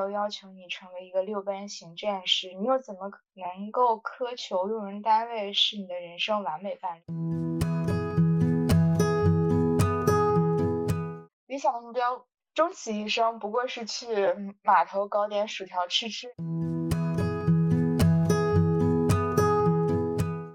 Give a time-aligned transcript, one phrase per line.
[0.00, 7.04] 有要求你成为一个六边形战士，你又怎么能够苛求用人单位是你的人生完美伴侣？
[11.46, 14.06] 理想的目标，终其一生不过是去
[14.62, 16.28] 码头搞点薯条吃吃。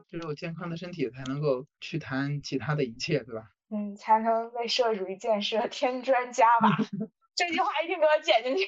[0.09, 3.51] 只有健康的身体才能够去谈其他的一切，对吧？
[3.69, 6.77] 嗯，才能为社会主义建设添砖加瓦。
[7.35, 8.63] 这句话一定给我剪进去。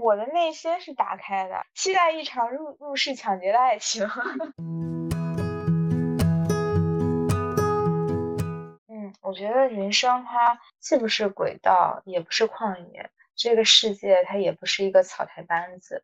[0.00, 4.06] 我的内心是打开的，期待一场入入室抢劫的爱情。
[8.88, 16.02] 嗯，我觉得人生它既不是轨道，也不是旷野，这个世界它也不是一个草台班子。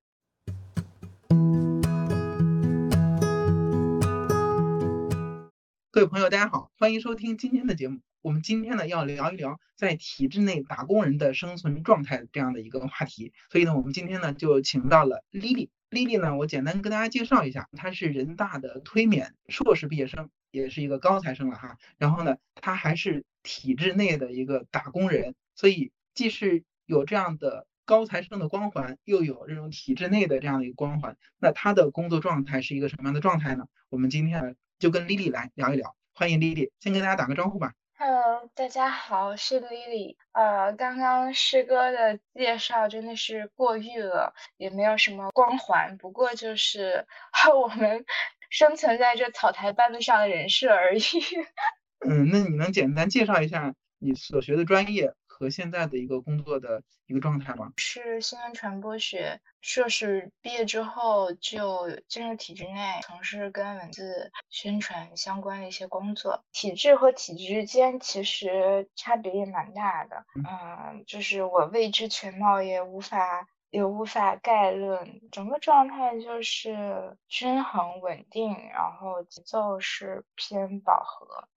[5.91, 7.99] 各位朋友，大家好，欢迎收听今天的节目。
[8.29, 13.33] 我们今天呢要聊一聊在体制内打工人的生存状态这样的一个话题。
[13.51, 15.71] 所以呢，我们今天呢就请到了 Lily。
[15.89, 21.79] Lily 呢，我简单跟大家介绍一下，她是人大的推免硕士毕业生，也是一个高材生了哈。
[21.97, 31.17] 然后呢，她还是体制内的一个打工人，所以既是有这样的高材生的光环，又有这种体制内的这样的一个光环。
[31.39, 33.65] 那她的工作状态是一个什么样的状态呢？
[33.89, 34.53] 我们今天呢？
[34.79, 37.73] 就跟 Lily 来聊一聊，欢迎 Lily，先跟大家打个招呼吧。
[38.01, 40.15] Hello，大家好，我是 Lily。
[40.31, 47.05] 呃，刚刚师哥的介绍真的是过誉了，也没有什么光环，不过就是
[47.61, 48.05] 我们
[48.51, 51.03] 生存在这草台班子上的人设而已。
[52.09, 55.13] 嗯，那你能简单介绍一下你所学的专业？
[55.39, 57.73] 和现在的一个工作的一个状态吗？
[57.77, 66.45] 是新闻传播学硕士毕业之后就进入体制内，从事跟文字宣传相关的一些工作。
[66.51, 75.21] 体制和体制之间其实差别也蛮大的，嗯，就是我未知全貌，也无法也无法概论。
[75.31, 81.49] 整个状态就是均衡稳定，然后节奏是偏饱和。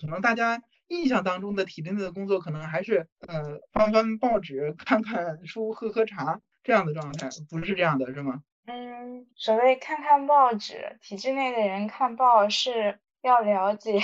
[0.00, 0.62] 可能大家。
[0.88, 8.42] 印象当中的体制内的工作，可能还是呃翻翻报纸、看看书、喝喝茶这样的状态，不是这样的，是吗？
[8.66, 14.00] 嗯，所谓看看报纸，体制内的人看报是要了解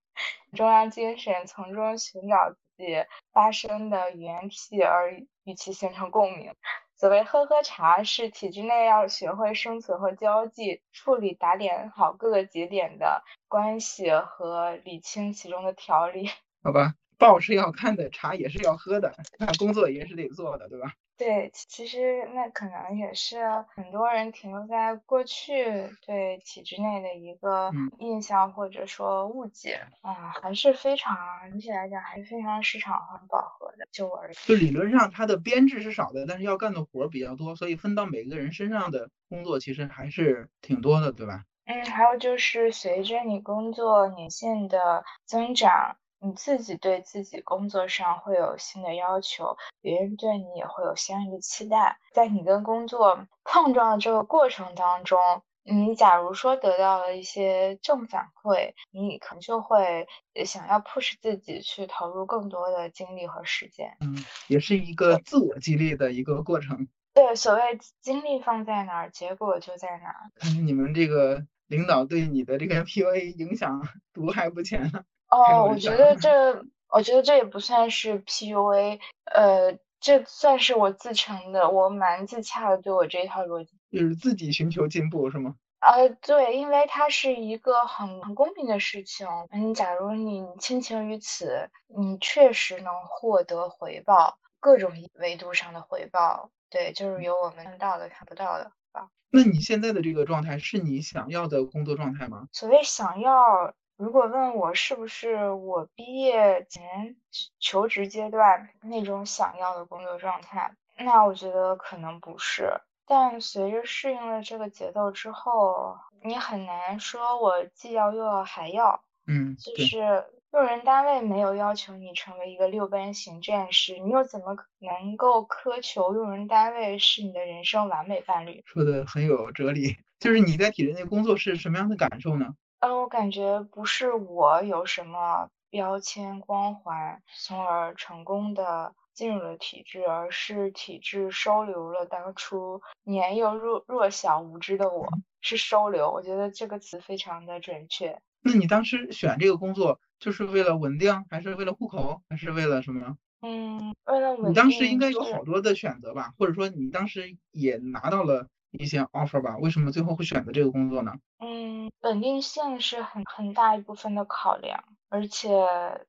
[0.54, 5.12] 中央精神，从中寻找自己发声的语言体，而
[5.44, 6.54] 与其形成共鸣。
[7.02, 16.30] 所谓喝喝茶，是体制内要学会生存和交际，处理打点好各个节点的关系和理清其中的条理。
[16.62, 20.92] 好吧，报是要看的，茶也是要喝的，那工作也是得做的，对吧？
[21.18, 23.38] 对，其实那可能也是
[23.76, 25.64] 很多人停留在过去
[26.04, 31.16] 对体制内的一个印象或者说误解啊，还是非常
[31.48, 33.86] 整体来讲还是非常市场很饱和的。
[33.92, 41.44] 就我而言，就理论上它的编制是少的，但是要干的活儿比较多，所以分到每个人身上的工作其实还是挺多的，对吧？
[41.66, 45.96] 嗯，还有就是随着你工作年限的增长。
[46.24, 51.98] 你自己对自己工作上会有新的要求，别人对你也会有相应的期待。
[52.12, 55.18] 在你跟工作碰撞的这个过程当中，
[55.64, 60.06] 你假如说得到了一些正反馈，你可能就会
[60.44, 63.96] 想要 push 自己去投入更多的精力和时间。
[64.00, 64.14] 嗯，
[64.46, 66.86] 也是一个自我激励的一个过程。
[67.14, 67.60] 对，所谓
[68.00, 70.30] 精力放在哪儿，结果就在哪儿。
[70.36, 73.82] 看你们这个领导对你的这个 PUA 影响
[74.14, 75.02] 毒还不浅呢。
[75.32, 85.54] 哦，我觉得这，我觉得这也不算是 PUA，呃，这算是我自成的，我蛮自洽的，对我这一套逻辑，就是自己寻求进步，是吗？
[85.80, 99.08] 呃，对，因为它是一个很很公平的事情，嗯，假如你倾情于此，你确实能获得回报，各种维度上的回报，对，就是有我们看到的、看不到的吧。
[99.30, 102.48] 那你现在的这个状态是你想要的工作状态吗？
[102.52, 103.72] 所谓想要。
[104.02, 107.14] 如果问我是不是我毕业前
[107.60, 112.80] 求职阶段那种想要的工作状态，那我觉得可能不是。
[113.06, 119.04] 但随着适应了这个节奏之后，你很难说我既要又要还要。
[119.28, 128.64] 嗯，就是用人单位没有要求你成为一个六边形战士，你又怎么能够苛求用人单位是你的人生完美伴侣？
[128.66, 129.96] 说的很有哲理。
[130.18, 132.54] 就是你在体制内工作是什么样的感受呢？
[132.82, 145.06] 嗯，我感觉不是我有什么标签光环，从而成功的进入了体制，而是体制收留了当初年幼弱弱小无知的我，
[145.40, 146.10] 是收留。
[146.10, 148.20] 我觉得这个词非常的准确。
[148.42, 153.16] 那你当时选这个工作，就是为了稳定，还是为了户口，还是为了什么？
[153.42, 154.50] 嗯，为了稳定。
[154.50, 156.32] 你当时应该有好多的选择吧？
[156.36, 159.56] 或者说你当时也拿到了一些 offer 吧？
[159.58, 161.12] 为什么最后会选择这个工作呢？
[161.38, 165.50] 嗯，稳定性是很很大一部分的考量，而且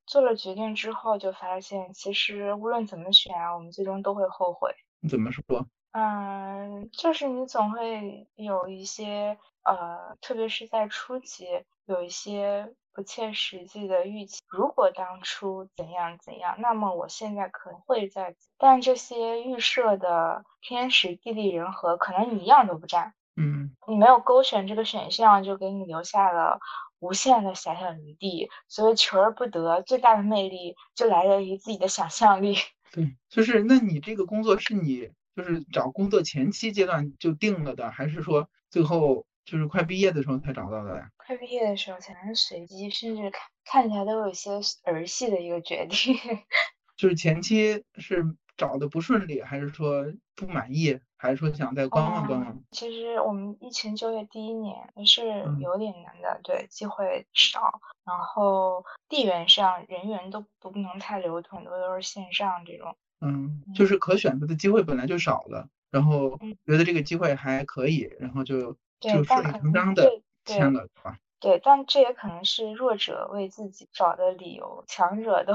[0.05, 4.73] 做了决定之后，就发现其实无论怎么选啊，我们最终都会后悔。
[5.01, 5.43] 你怎么说？
[5.91, 11.45] 嗯，就是你总会有一些呃，特别是在初期，
[11.85, 14.41] 有一些不切实际的预期。
[14.47, 18.35] 如果当初怎样怎样，那么我现在可能会在。
[18.57, 23.13] 但这些预设的天时地利人和，可能你一样都不占。
[23.35, 26.59] 嗯，你没有勾选这个选项，就给你留下了
[26.99, 28.49] 无限的遐想余地。
[28.67, 32.55] 所以求而不得，最大的魅力就来源于自己的想象力。
[32.93, 35.11] 对，就是那你这个工作是你。
[35.35, 41.09] 就是找工作前期阶段就定了的，还是说最后就是快毕业的时候才找到的呀？
[41.17, 44.51] 快毕业的时候才能随机，甚至看看起来都有一些
[44.83, 46.15] 儿戏的一个决定。
[46.95, 48.23] 就是前期是
[48.55, 50.05] 找的不顺利，还是说
[50.35, 52.63] 不满意，还是说想再观望观望？
[52.71, 55.21] 其实我们疫情就业第一年也是
[55.59, 62.95] 有点难的，对，机会少，然后地缘上人员都不能太流通，很多都是线上这种。
[63.21, 68.77] 嗯，就是可选择的机会本来就少了，然后觉得这个机会还可以，然后就
[69.09, 71.17] 就顺理成章的签了，是吧？
[71.39, 75.53] 对，但这也可能是弱者为自己找的理由，强者都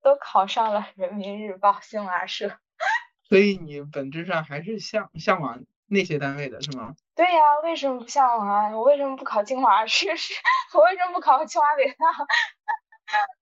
[0.00, 2.52] 都考上了人民日报、新华社。
[3.28, 6.94] 所以你本质上还是向向往那些单位的是吗？
[7.16, 8.68] 对呀，为什么不向往啊？
[8.70, 9.84] 我为什么不考清华？
[9.86, 10.08] 是
[10.74, 11.96] 我为什么不考清华北大？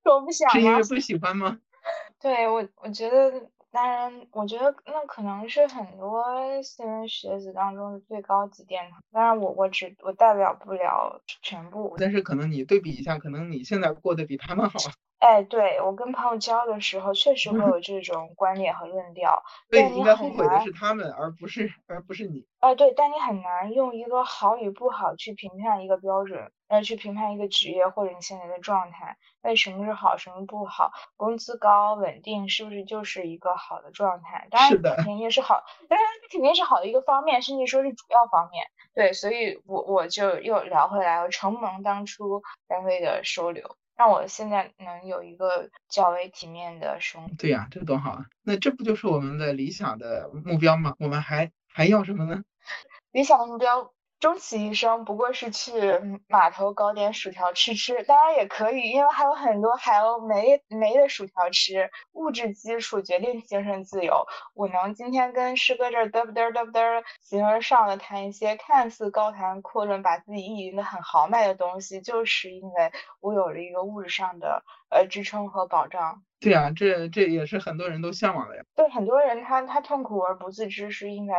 [0.11, 0.49] 我不想。
[0.51, 1.59] 是因为不喜欢吗？
[2.19, 3.51] 对我，我觉得。
[3.75, 6.25] 当然，我觉得那可能是很多
[6.63, 9.03] 新人学子当中的最高级殿堂。
[9.11, 11.97] 当然，我我只我代表不了全部。
[11.99, 14.79] 但是可能你对比一下，可能你现在过得比他们好。
[15.19, 19.43] 哎，对我跟朋友交的时候，确实会有 这种观点和论调。
[19.71, 22.47] 对，应该后悔的是他们，而不是而不是你。
[22.61, 26.51] 哎，对，但你很难用一个好与不好去评判一个标准。
[26.67, 30.91] 呃去评判一个职业或者你现在的状态，为什么是好，什么不好？
[31.17, 34.49] 工资高、稳定，是不是就是一个好的状态？
[34.51, 38.67] 当然肯定也是好，当然肯定是好的一个方面，甚至说是主要方面。
[38.95, 47.35] 对，所以我我就又聊回来了，承蒙当初单位的收留，让我现在能有一个较为体面的生活。
[47.39, 48.27] 对呀，这多好啊！
[48.43, 50.95] 那这不就是我们的理想的目标吗？
[50.99, 52.43] 我们还还要什么呢？
[53.13, 53.93] 理想的目标。
[54.25, 61.91] 终其一生不过是去码头搞点薯条吃吃，当然也可以，因为还有很多还有没没的薯条吃。
[62.13, 64.25] 物质基础决定精神自由。
[64.55, 74.65] 我能今天跟师哥这儿嘚不嘚嘚不嘚形而上的谈一些看似高谈阔论，把自己意淫的很豪迈的东西，就是因为我有了一个物质上的
[74.95, 76.23] 呃支撑和保障。
[76.41, 78.63] 对啊，这这也是很多人都向往的呀。
[78.77, 81.35] 对很多人，他他痛苦而不自知，是因为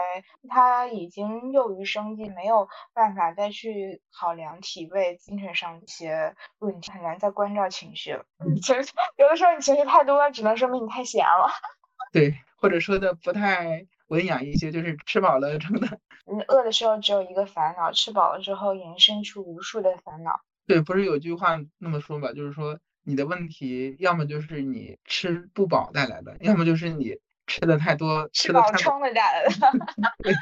[0.49, 8.25] 他已经囿于生计，没有办法再去考量体味精神上一些问题，很难再关照情绪了。
[8.63, 11.49] 情绪 有的时候你情绪太多，只能说明你太闲了。
[12.11, 15.99] 对，或者说的不太文雅一些，就是吃饱了撑的。
[16.25, 20.41] 你饿的时候只有一个烦恼，吃饱了之后延伸出无数的烦恼。
[20.65, 22.79] 对，不是有句话那么说吧，就是说。
[23.05, 29.51] 你的问题要么就是你吃不饱带来的，要么就是你吃的太多，吃饱撑的带来的。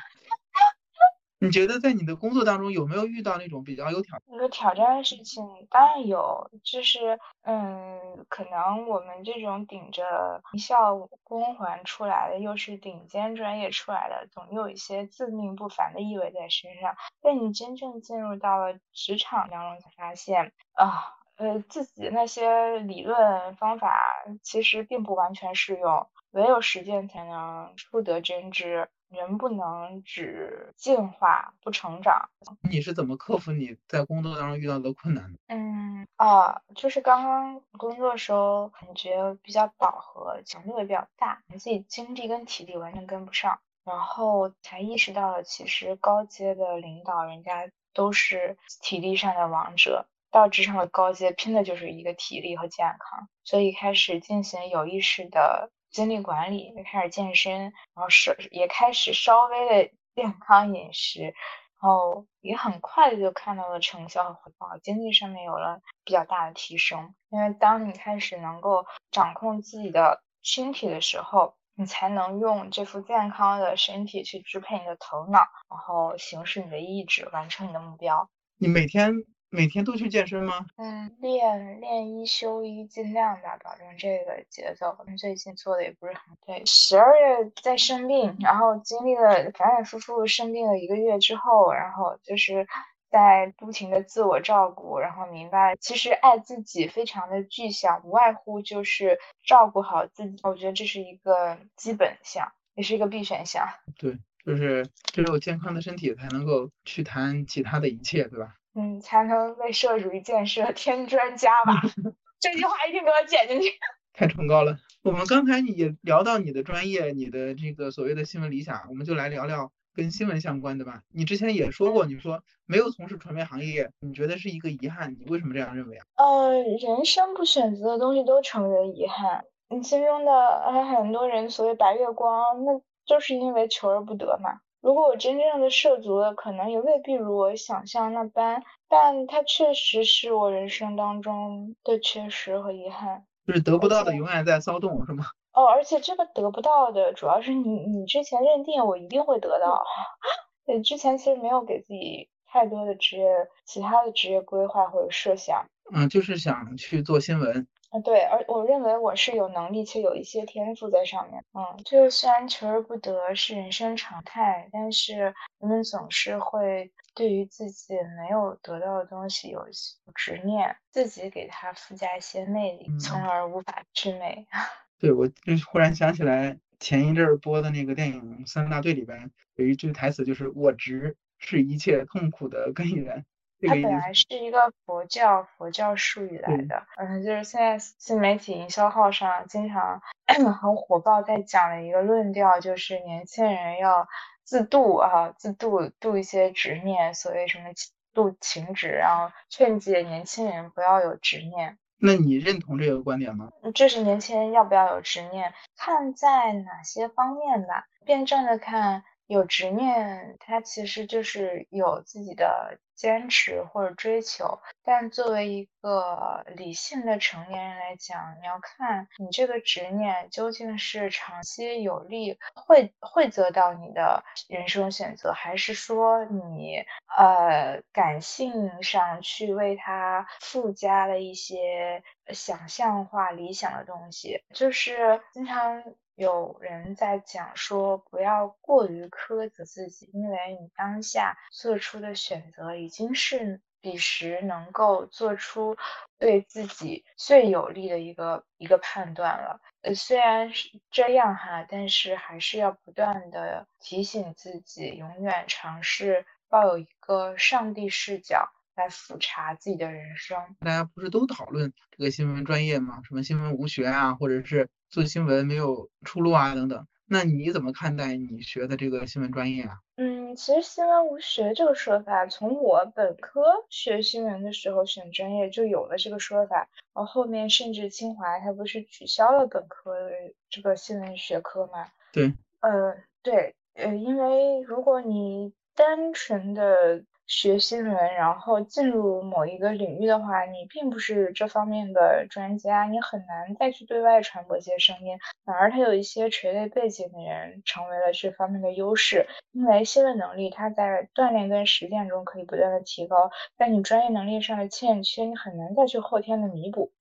[1.40, 5.44] 你觉得在你的工作当中有没有遇到那种比较有挑有挑战的事情？
[5.70, 16.96] 当然有，就是嗯，可能我们这种顶着名校光环出来的，又是顶尖专业出来的，总有一些自命不凡的意味在身上。
[17.22, 21.23] 但你真正进入到了职场当中，才发现啊。
[21.38, 28.90] 呃，自己那些理论方法其实并不完全适用，唯有实践才能出得真知。
[29.10, 32.30] 人不能只进化不成长。
[32.68, 35.38] 你是怎么克服你在工作当中遇到的困难的？
[35.50, 50.08] 嗯啊，就是刚刚工作的时候感觉比较饱和，强度也比较大，自己精力跟体力完全跟不上，然后才意识到了，其实高阶的领导人家都是体力上的王者。
[50.34, 61.34] 到职场的高阶，拼的就是一个体力和健康，所以开始进行有意识的精力管理，开始健身，然后是也开始稍微的健康饮食，然
[61.82, 67.14] 后也很快的就看到了成效和回报，经济上面有了比较大的提升。
[67.30, 78.28] 因为当你开始能够掌控自己的身体的时候，你才能用这副健康的身体去支配你的头脑，然后行使你的意志，完成你的目标。
[78.58, 79.14] 你每天。
[79.54, 80.66] 每天都去健身吗？
[80.78, 84.98] 嗯，练练一休一，尽量吧，保证这个节奏。
[85.16, 86.66] 最近做的也不是很对。
[86.66, 92.66] 十二月在生病，然后经历了反反复复生病了一个月之后，然后就是
[93.12, 100.40] 在不停的自我照顾，然后明白其实爱自己非常的具象，无外乎就是照顾好自己。
[100.42, 103.68] 我觉得这是一个基本项，也是一个必选项。
[104.00, 108.56] 对，就是只有健康的身体才能够去谈其他的一切，对吧？
[108.76, 111.82] 嗯，才能为社会主义建设 添砖加瓦。
[112.40, 113.70] 这句话一定给我剪进去。
[114.14, 114.78] 太崇高了。
[115.02, 121.02] 我们刚才也聊到你的专业，你的这个所谓的新闻理想，我们就来聊聊跟新闻相关的吧。
[121.12, 126.06] 你之前也说过，你说没有从事传媒行业，你觉得是一个遗憾，你为什么这样认为啊？
[126.18, 129.46] 呃，人生不选择的东西都成为遗憾。
[129.70, 134.60] 你心中的呃很多人所谓白月光，那就是因为求而不得嘛。
[134.84, 143.24] 如果我真正的涉足了，可能也未必如我想象那般，但它确实是我人生当中的缺失和遗憾。
[143.48, 145.24] 就是得不到的永远在骚动，是吗？
[145.54, 149.86] 哦，而且这个得不到的，主要是你你之前认定我一定会得到，
[150.68, 155.66] 对，之前其实没有给自己太多的职业其他的职业规划或者设想。
[155.94, 157.68] 嗯，就是想去做新闻。
[157.94, 161.46] 啊，对，而我认为我是有能力且有一些天赋在上面。
[161.54, 169.68] 嗯，就虽然求而不得是人生常态，但是人们总是会对于自己没有得到的东西有
[170.16, 174.48] 执念，自己给它附加一些魅力，从而无法祛魅。
[174.98, 183.24] 对，我就忽然想起来前一阵儿播的那个电影《三大队》里边有一句台词，就是“我执是一切痛苦的根源”。
[183.68, 194.08] 它本来是一个佛教佛教术语来的，嗯，就是现在新媒体营销号上经常 很火爆在讲的一个论调，就是年轻人要
[194.44, 197.70] 自度啊，自度度一些执念，所谓什么
[198.14, 201.78] 度情执，然后劝诫年轻人不要有执念。
[201.98, 203.50] 那你认同这个观点吗？
[203.74, 207.86] 这是年轻人要不要有执念，看在哪些方面吧。
[208.06, 212.78] 辩证的看，有执念，它其实就是有自己的。
[212.96, 226.84] 坚持或者追求，但作为一个理性的成年人来讲，你要看你这个执念究竟是长期有利，会会得到你的人生选择，还是说你
[227.18, 235.84] 呃感性上去为它附加了一些想象化理想的东西，就是经常。
[236.16, 245.76] 有人在讲说，不要过于苛责自己，因为你当下做出的选择已经是彼时能够做出
[246.20, 249.60] 对自己最有利的一个一个判断了。
[249.82, 260.38] 呃，虽然是这样哈，但是还是要不断的提醒自己，永远尝试抱有一个上帝视角来复查自己的人生。
[260.60, 263.02] 大家不是都讨论这个新闻专业吗？
[263.04, 264.70] 什么新闻无学啊，或者是？
[264.94, 266.86] 做新闻没有出路啊，等等。
[267.08, 269.80] 那你怎么看待你学的这个新闻专业啊？
[269.96, 276.70] 嗯，其实新闻无学这个说法，从我本科学新闻的时候选专业就有了这个说法。
[276.94, 280.12] 然后后面甚至清华它不是取消了本科的
[280.52, 281.88] 这个新闻学科吗？
[282.12, 287.04] 对，呃，对，呃，因为如果你单纯的。
[287.26, 295.18] 学新闻，然后进入某一个领域的话，你并不是这方面的专家，你很难再去对外传播一些声音。
[295.46, 306.92] 反而他有一些垂类背景的人成为了这方面的优势，因为新闻能力它在锻炼跟实践中可以不断的提高，但你专业能力上的欠缺，你很难再去后天的弥补。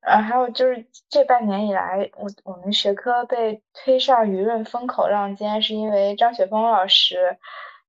[0.00, 7.36] 呃，还有就是这半年以来，我我们学科被推上舆论风口浪尖，是因为张雪峰老师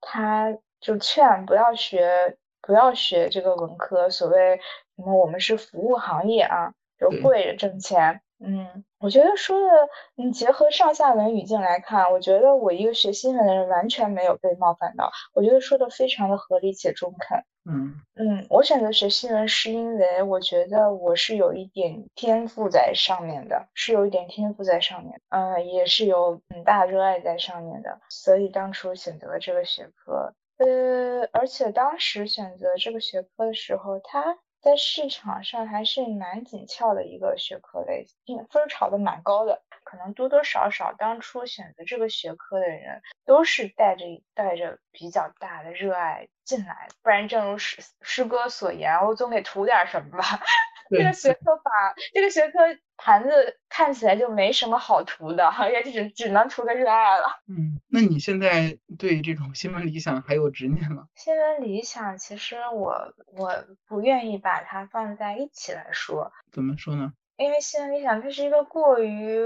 [0.02, 0.58] 他。
[0.80, 4.10] 就劝不要学，不要学这个文科。
[4.10, 4.58] 所谓
[4.96, 8.22] 什么，我们是服务行业啊，就跪着挣钱。
[8.42, 9.68] 嗯，我觉得说的，
[10.16, 15.12] 你结合上下文语境来看，我觉得我一个学新闻的人完全没有被冒犯到。
[15.34, 17.44] 我觉得说的非常的合理且中肯。
[17.70, 30.34] 嗯嗯，我选择学新闻是因为我觉得我是有一点天赋在上面的，是有一点天赋在上面，嗯，也是有很大热爱在上面的，所以当初选择了这个学科。
[30.60, 38.06] 呃，而且当时选择这个学科的时候，它在市场上还是蛮紧俏的一个学科类，
[38.50, 39.62] 分炒的蛮高的。
[39.86, 50.24] 可能多多少少当初选择这个学科的人都是带着带着比较大的热爱进来，不然正如诗诗歌所言，我总得图点什么吧。
[50.90, 51.72] 这个学科吧
[52.14, 52.60] 这个学科
[52.98, 57.42] 盘子看起来就没什么好图的，也只只能图个热爱了。
[57.48, 61.08] 嗯，那你现在对这种新闻理想还有执念吗？
[61.16, 66.32] 新闻理想其实我我不愿意把它放在一起来说。
[66.52, 67.14] 怎么说呢？
[67.38, 69.40] 因为新闻理想它是一个过于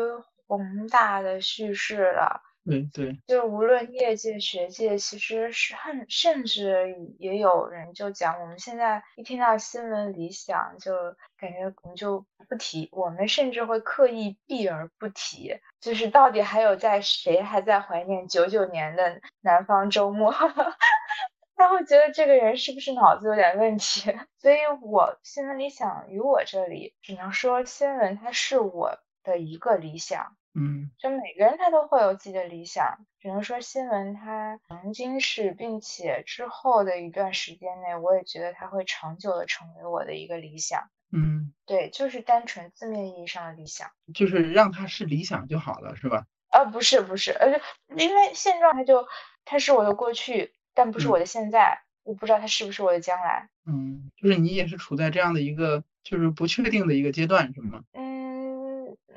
[0.48, 2.42] 宏大的叙事了。
[2.66, 10.94] 对对，就无论业界、学界，其实是很甚至也有人就讲，我们现在一听到新闻理想，就
[11.38, 15.60] 感觉我们就不提，我们甚至会刻意避而不提。
[15.82, 20.34] 就是到底还有在谁还在怀念九九年的南方周末？
[21.56, 24.18] 他会觉得这个人是不是脑子有点问题？
[24.40, 30.38] 所以我新闻理想于我这里，只能说新闻它是我的一个理想。
[30.56, 40.90] 嗯，就每个人他都会有自己的理想，只能说新闻它曾经是，并且之后的一段时间内，我也觉得它会长久的成为我的一个理想。
[41.12, 46.26] 嗯，对，就是单纯字面意义上的理想，就是让它是理想就好了，是吧？
[46.52, 47.60] 呃，不是不是，呃，
[47.98, 49.08] 因为现状它就
[49.46, 53.50] 它是我的过去，但不是我的现在，我不知道它是不是我的将来。
[53.66, 57.84] 嗯，就是你也是处在这样的一个就是不确定的一个阶段，是吗？
[57.94, 58.13] 嗯。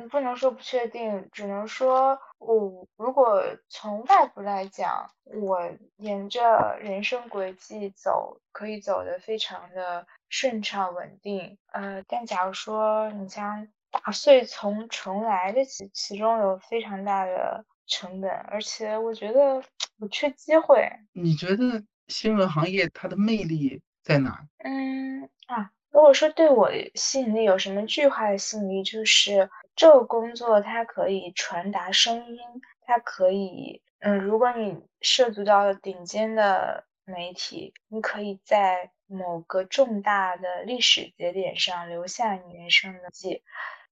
[0.08, 11.58] 不能说不确定，只能说我如果从外部来讲，我沿着人生轨迹走，可以走得非常的顺畅稳定。
[11.72, 19.62] 呃，但假如说你像打碎从重来的其其中有非常大的成本，而且我觉得
[19.98, 20.90] 我缺机会。
[21.12, 24.46] 你觉得新闻行业它的魅力在哪？
[24.58, 25.70] 嗯啊。
[25.92, 32.40] 如果说对我吸引力有什么巨化的吸引力，就是这个工作它可以传达声音，
[32.82, 43.42] 它可以，嗯，如果你涉足到了顶尖的媒体，你可以在某个重大的历史节点上留下你人生的记。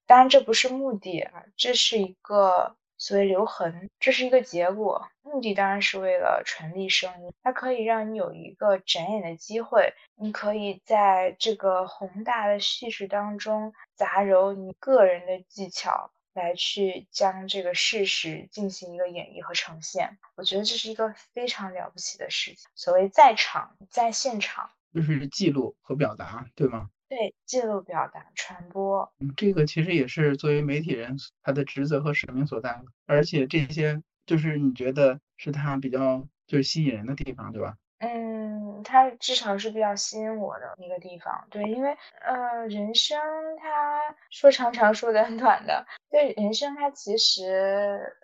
[0.07, 2.77] 当然，这不是目的啊，这是一个。
[3.05, 7.35] 所谓留痕，这是一个结果，目的当然是为了传递声音。
[7.43, 20.17] 它可以让你有一个展演的机会，你可以在这个宏大的叙事当中杂糅你个人的技巧，来去将这个事实进行一个演绎和呈现。
[20.35, 22.71] 我觉得这是一个非常了不起的事情。
[22.75, 26.89] 所谓在场，在现场，就是记录和表达，对吗？
[27.15, 32.83] 对，记录、表达、传播，嗯，这个其实也是作为媒体人他的职责和使命所在。
[33.07, 37.75] 而且这些就是你觉得是他比较就是吸引人的地方，对吧？
[38.05, 41.47] 嗯，它至少是比较吸引我的一个地方。
[41.51, 43.19] 对，因为呃，人生
[43.59, 45.87] 它说长长，说短 短的。
[46.11, 48.17] 对，人生它其实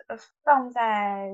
[0.43, 1.29] 放在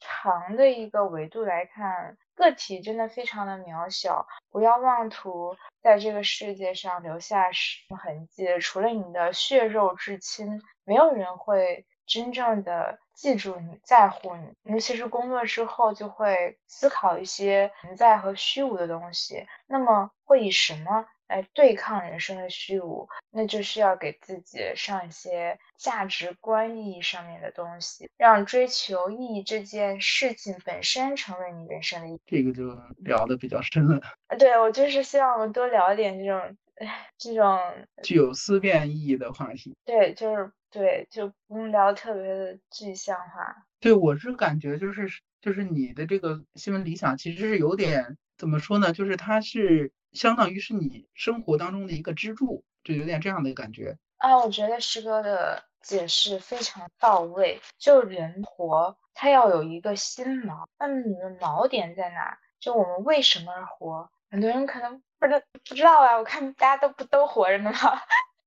[0.00, 2.16] 长的一个维度来看。
[2.34, 8.58] 个体真的非常的渺小，不要妄图在这个世界上留下什么痕迹。
[8.58, 14.72] 除了你的血肉至亲，没有人会真正的记住你在乎你。
[14.72, 19.46] 尤其是工作之后，就会思考一些存在和虚无的东西。
[19.66, 21.06] 那么会以什么？
[21.28, 32.20] 来对抗人生的虚无，那就是要给自己上一些价值观意义上面的东西，让追求意义这件事情本身成为你人生的意义。
[32.26, 33.98] 这个就聊的比较深了。
[34.38, 36.56] 对，我就是希望我们多聊一点这种，
[37.16, 37.58] 这种
[38.02, 39.74] 具有思辨意义的话题。
[39.86, 43.66] 对，就是对，就不用聊特别的具象化。
[43.78, 45.08] 对，我是感觉就是
[45.40, 48.92] 就是你的这个新闻理想其实是有点怎么说呢？
[48.92, 49.92] 就是它是。
[50.12, 54.36] 相当于是你生活当中的一个支柱，就有点这样的感觉啊。
[54.36, 57.62] 我觉得师哥的解释非常到位。
[57.78, 60.66] 就人活，他要有一个心锚。
[60.78, 62.36] 那么你的锚点在哪？
[62.60, 64.10] 就我们为什么而活？
[64.30, 66.18] 很多人可能不知不知道啊。
[66.18, 67.78] 我看大家都不都活着呢吗？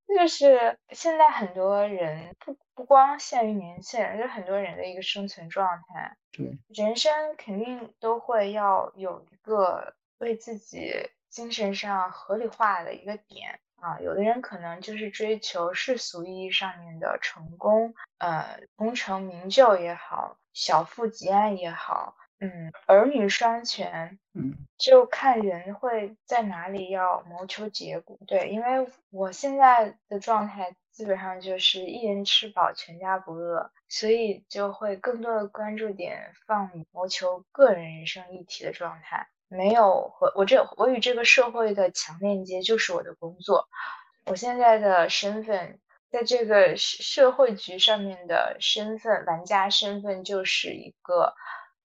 [0.07, 6.17] 就是现在很多人不不光限于年轻人，就很多人的一个生存状态。
[6.31, 11.09] 对，人生肯定都会要有一个为自己。
[11.27, 28.17] 精神上合理化的一个点啊，有的人可能就是追求世俗意义上面的成功，呃，功成名就也好，小富即安也好，嗯，儿女双全，嗯，就看人会在哪里要谋求结果。
[28.27, 39.27] 对，因为我现在的状态基本上就是一人吃饱全家不饿，所以就会更多的关注点放于谋求个人人生议题的状态。
[39.47, 43.69] 没有和我这我与这个社会的强链接就是我的工作，
[44.25, 51.33] 我现在的身份在这个社社会局上面的身份，玩家身份就是一个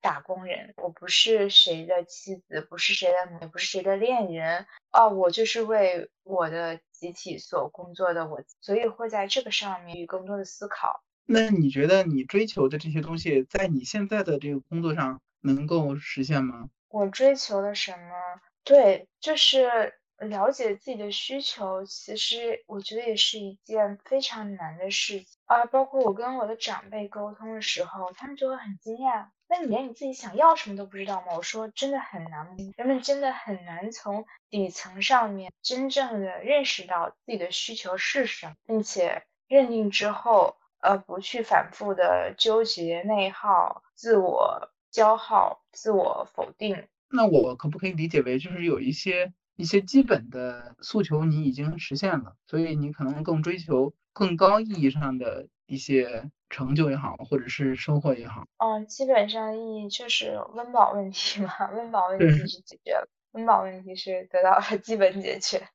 [0.01, 11.03] 打工人，我不是谁的妻子，不是谁的，也不是谁的恋人啊，我就是为我的集体所工作的，我所以会在这个上面有更多的思考。
[11.27, 16.71] 那你觉得你追求的这些东西，在你现在的这个工作上能够实现吗？
[16.89, 18.41] 我追求的什么？
[18.65, 21.85] 对，就是了解自己的需求。
[21.85, 25.65] 其实我觉得也是一件非常难的事情啊。
[25.67, 29.29] 包括我跟我的长辈沟通的时候，他们就会很惊讶。
[29.51, 31.35] 那你连你自己想要什么都不知道吗？
[31.37, 44.71] 我说真的很难，人们真的很难从底层上面真正的认识到自己的需求是什么，并且认定之后，呃，不去反复的纠结、内耗、自我。
[44.93, 58.47] 消耗、自我否定，那我可不可以理解为，就是有一些一些基本的诉求你已经实现了，所以你可能更追求更高意义上的一些成就也好，或者是收获也好。
[58.59, 65.67] 嗯，基本上意义就是温饱问题嘛，温饱问题是解决了，温饱问题是得到了基本解决，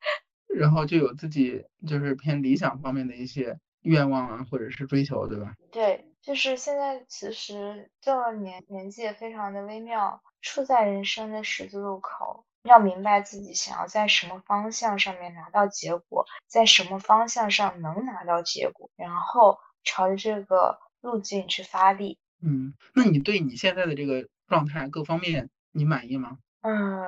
[0.54, 5.54] 然后就有自己就是偏理想方面的一些愿望啊，或者是追求，对吧？
[5.72, 6.10] 对。
[6.24, 22.18] 就是现在，其实这个年年纪也非常的微妙，处在人生的十字路口，要明白自己想要在什么方向上面拿到结果，在什么方向上能拿到结果，然后朝着这个路径去发力。
[22.42, 26.38] 嗯，那你对你现在的这个状态各方面你满意吗？
[26.62, 27.06] 嗯，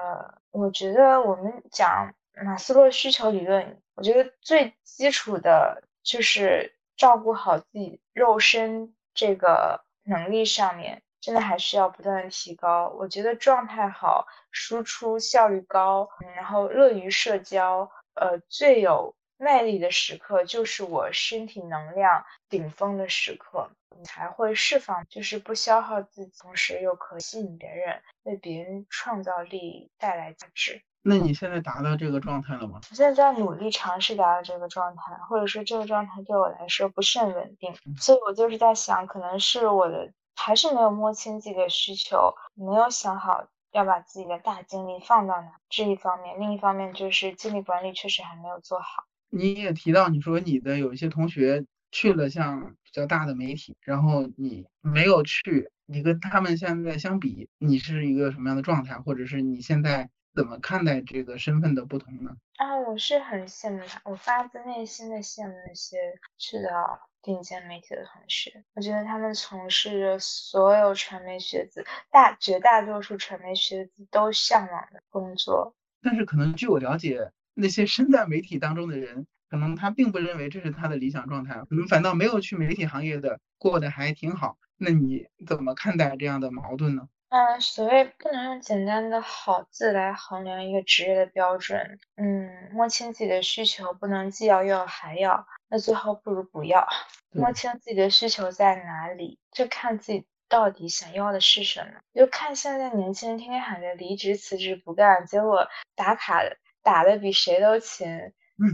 [0.51, 8.93] 我觉得我们讲马斯洛需求理论，我觉得最基础的就是照顾好自己肉身。
[9.19, 12.95] 这个能力上面真的还是要不断的提高。
[12.99, 30.83] 我觉得状态好、输出效率高，然后乐于社交，呃，最有魅力的时刻就是我身体能量顶峰的时刻，你才会释放，就是不消耗自己，同时又可吸引别人，为别人创造力带来价值。
[31.03, 32.81] 那你现在达到这个状态了吗？
[32.91, 49.05] 我现在在努力尝试达到这个状态，或者说这个状态对我来说不甚稳定，所以我就是在想，可能是我的还是没有摸清自己的需求，没有想好要把自己的大精力放到哪这一方面，另一方面就是精力管理确实还没有做好。
[49.31, 60.09] 你也提到，你说你的有一些同学去了像比较大的媒体，然后你没有去，你跟他们现在相比，你是一个什么样的状态，或者是你现在？
[60.37, 62.37] 怎么看待这个身份的不同呢？
[62.59, 65.97] 啊，我是很羡慕他，我发自内心的羡慕那些
[66.37, 68.63] 去到顶尖媒体的同学。
[68.75, 75.75] 我觉得他们从事着所有传媒学子大绝大多数传媒学子都向往的工作。
[76.03, 84.59] 但是，可能据我了解，那些身在媒体当中的人，可能他并不认为这是他的理想状态，可能反倒没有去媒体行业的过得还挺好。
[84.77, 87.09] 那你怎么看待这样的矛盾呢？
[87.31, 91.99] 嗯，所谓不能用简单的好字来衡量一个职业的标准。
[92.17, 96.87] 嗯，摸清自己的需求，不能既要又要还要，那最后不如不要。
[97.33, 102.01] 摸清自己的需求在哪里，就看自己到底想要的是什么。
[102.15, 105.67] 就看现在年轻人天天喊着离职、辞职、不干，结果
[105.97, 106.43] 打卡
[106.87, 108.07] 打的比谁都勤。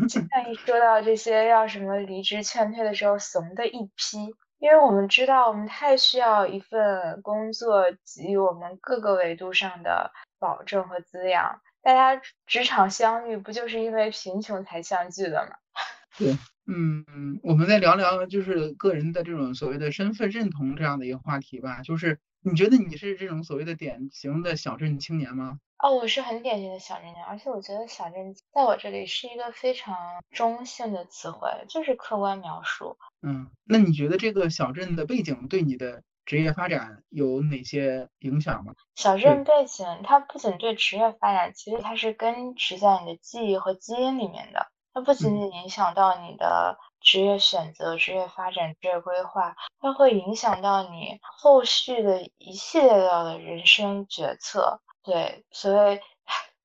[0.06, 4.34] 经常一说到这些要什么离职劝退的时候，怂的一批。
[4.58, 11.60] 因为我们知道，我们太需要一份工作给予我们各个维度上的保证和滋养。
[11.82, 15.56] 大家职场相遇，不就是因为贫穷才相聚的吗？
[16.18, 21.80] 对，嗯，我们再聊聊就是个人的这种所谓的身份认同这样的一个话题吧。
[21.82, 25.58] 就是你觉得你是这种所谓的典型的小镇青年吗？
[25.82, 29.96] 哦，我是很典型的小镇青年，而且我觉得小镇在我这里是一个非常
[30.30, 32.96] 中性的词汇，就是客观描述。
[33.20, 38.74] 嗯，那你觉得这个小镇的背景对你的职业发展有哪些影响吗？
[38.94, 44.68] 小镇背景它不仅对职业发展，其实它是根植在你的记忆和基因里面的。
[44.94, 54.80] 它不仅仅影响到你的职业选择、职业发展、职业规划，它会影响到你后续的一系列的人生决策。
[55.02, 56.00] 对，所谓。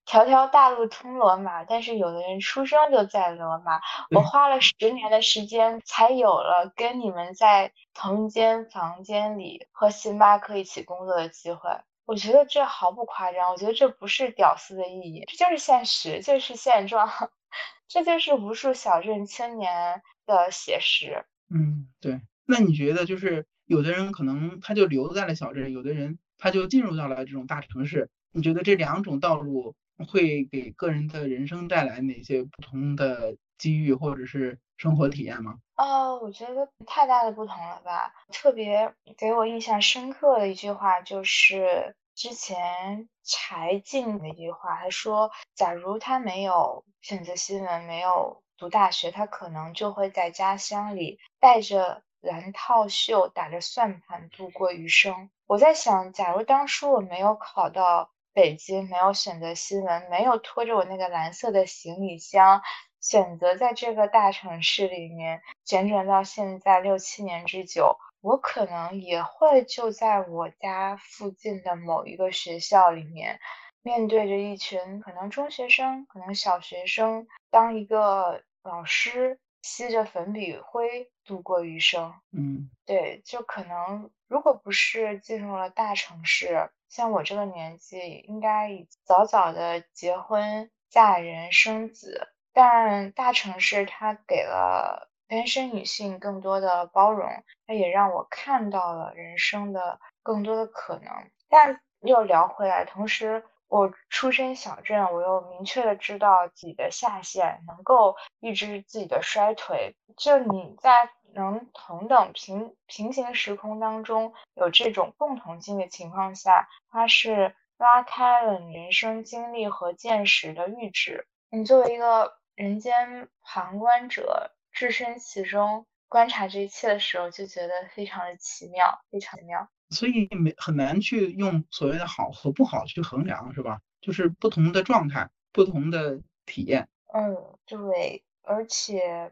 [0.10, 3.82] 条条大路通罗马，但是有的人出生就在罗马。
[4.16, 11.70] 我花了十年的时间，才有了跟你们在同一间房间里和星巴克一起工作的机会。
[12.06, 17.10] 我觉得这毫不夸张，我觉得这不是屌丝的意义，这就是现实，就是现状，
[17.90, 21.26] 这就是无数小镇青年的写实。
[21.50, 22.22] 嗯，对。
[22.46, 28.10] 那你觉得，就是有的人可能他就留在了小镇，有的人他就进入到了这种大城市。
[28.38, 29.74] 你觉得这两种道路？
[30.12, 35.58] 会给个人的人生带来哪些不同的机遇，或者是生活体验吗？
[35.76, 38.14] 哦，我觉得太大的不同了吧。
[38.32, 62.62] 特别给我印象深刻的一句话就是之前柴静的一句话，他说：“假如他没有选择新闻，没有读大学，他可能就会在家乡里带着蓝套袖，打着算盘度过余生。”我在想，假如当初我没有考到北京，没有选择新闻，没有拖着我那个蓝色的行李箱。
[63.02, 73.40] 选择在这个大城市里面辗转到现在六七年之久，我可能也会就在我家附近的某一个学校里面，
[73.82, 82.14] 面对着一群可能中学生，可能小学生，当一个老师，吸着粉笔灰度过余生。
[82.32, 92.30] 嗯，对，就可能如果不是进入了大城市，像我这个年纪，应该已早早的结婚、嫁人、生子。
[92.54, 97.30] 但大城市它给了单身女性更多的包容，
[97.68, 101.12] 它也让我看到了人生的更多的可能。
[101.50, 109.96] 但又聊回来，同时我出身小镇，我又明确的知道自己的下限，能够抑制自己的衰退。
[110.18, 121.26] 就你在能同等平平行时空当中有这种共同性的情况下，它是拉开了你人生经历和见识的阈值。
[121.50, 122.36] 你作为一个。
[122.58, 129.70] 人间旁观者置身其中，观察这一切的时候，就觉得非常的奇妙，非常妙。
[129.92, 133.80] 所以没很难去用所谓的好和不好去衡量，是吧？
[134.02, 136.90] 就是不同的状态，不同的体验。
[137.14, 138.24] 嗯，对。
[138.42, 139.32] 而且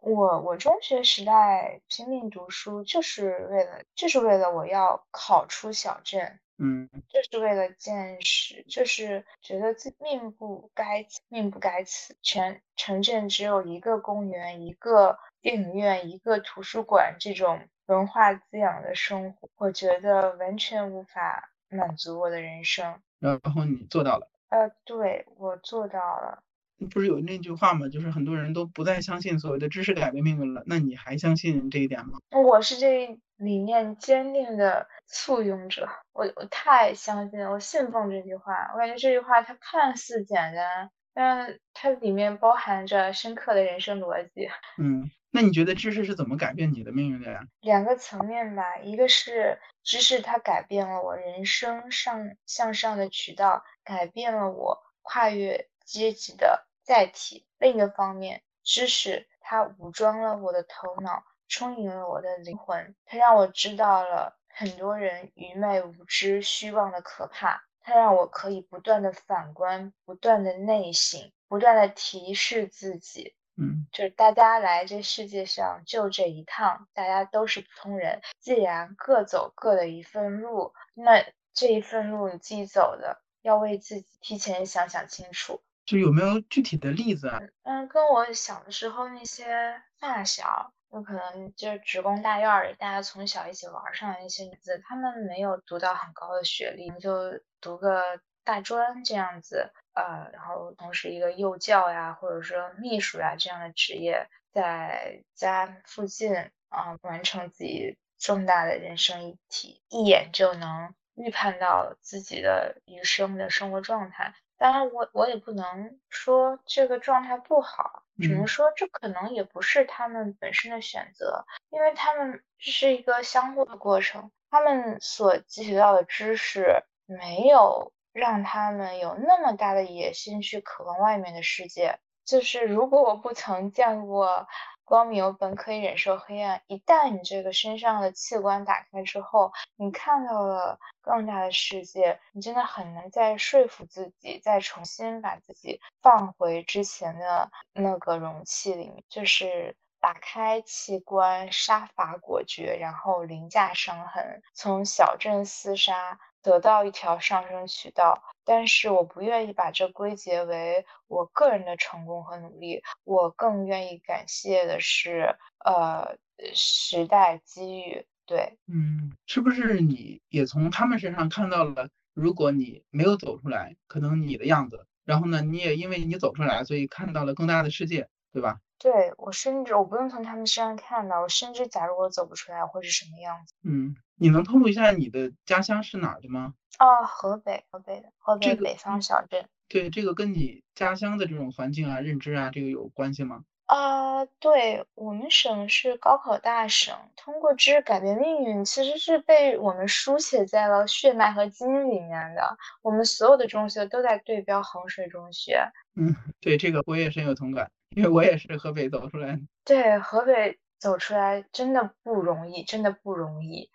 [0.00, 6.40] 我我中学时代拼命读书，就是为了就是为了我要考出小镇。
[6.60, 12.16] 嗯，就是为了见识，就是觉得自命不该命不该此。
[12.20, 23.00] 全城镇只有一个公园、一个电影院、一个图书馆，这种文化滋养的生活，我觉得完全无法满足我的人生。
[23.20, 24.28] 然后你做到了？
[24.48, 26.42] 呃，对，我做到了。
[26.86, 27.88] 不是有那句话吗？
[27.88, 30.62] 就是很多人都不再相信所谓的知识改变命运了。
[30.66, 32.18] 那你还相信这一点吗？
[32.30, 38.70] 我是这理念坚定的簇拥者，我我太相信了，我信奉这句话。
[38.74, 44.48] 我感觉这句话它看似简单，但它里面包含着深刻的人生逻辑。
[44.76, 47.40] 嗯，那你觉得知识是怎么改变你的命运的呀？
[47.60, 56.67] 两个层面吧，一个是知识它改变了我人生上向上的渠道，改变了我跨越阶级的。
[56.88, 57.46] 载体。
[57.58, 62.96] 另一个方面，知识它武装了我的头脑，充盈了我的灵魂。
[63.04, 67.62] 它让我知道了很多人愚昧无知、虚妄的可怕。
[67.82, 73.34] 它让我可以不断的反观，不断的内省，不断的提示自己。
[73.58, 78.22] 嗯，就是大家来这世界上就这一趟，大家都是普通人。
[78.40, 81.22] 既然各走各的一份路，那
[81.52, 85.60] 这一份路你自己走的，要为自己提前想想清楚。
[85.88, 87.40] 就有没有具体的例子啊？
[87.62, 106.36] 嗯，跟我小的时候那些发小，有可能就是职工大院里大家从小一起玩上的那些女子，她们没有读到很高的学历，就读个大专这样子，呃，然后同时一个幼教呀，或者说秘书呀这样的职业，在家附近
[106.68, 114.34] 啊完成自己重大的人生议题，一眼就能预判到自己的余生的生活状态。
[114.58, 131.98] 当然，我我也不能说这个状态不好，只能说这可能也不是他们本身的选择，因为他们是一个相互的过程，他们所汲取到的知识没有让他们有那么大的野心去渴望外面的世界。
[132.24, 134.46] 就是如果我不曾见过。
[134.88, 136.62] 光明本可以忍受黑暗。
[136.66, 156.18] 一旦你这个身上的器官打开之后，你看到了更大的世界，你真的很难再说服自己，再重新把自己放回之前的那个容器里面，就是打开器官，杀伐果决，然后凌驾伤痕，从小镇厮杀。
[156.48, 162.82] 得到一条上升渠道，但是我不愿意把这归结为我个人的成功和努力。
[163.04, 166.16] 我更愿意感谢的是，呃，
[166.54, 168.06] 时代机遇。
[168.24, 178.58] 对，嗯，是不是你也从他们身上看到了，如果你没有走出来，可能你的样子，然后呢，你也因为你走出来，所以看到了更大的世界，对吧？
[178.78, 183.52] 对我甚至我不用从他们身上看到，我甚至假如我走不出来，会是什么样子？
[183.64, 186.54] 嗯，你能透露一下你的家乡是哪儿的吗？
[186.78, 189.48] 哦，河北，河北的，河北北方小镇。
[189.68, 193.42] 对，这个跟你家乡的这种环境啊、认知啊，这个有关系吗？
[193.66, 202.56] 啊，对我们省是高考大省，通过知识改变命运，其实是被我们书写在了血脉和基因里面的。
[202.80, 205.60] 我们所有的中学都在对标衡水中学。
[205.96, 209.40] 嗯，对这个我也深有同感，因为我也是河北走出来的。
[209.66, 213.70] 对，河北走出来真的不容易，真的不容易。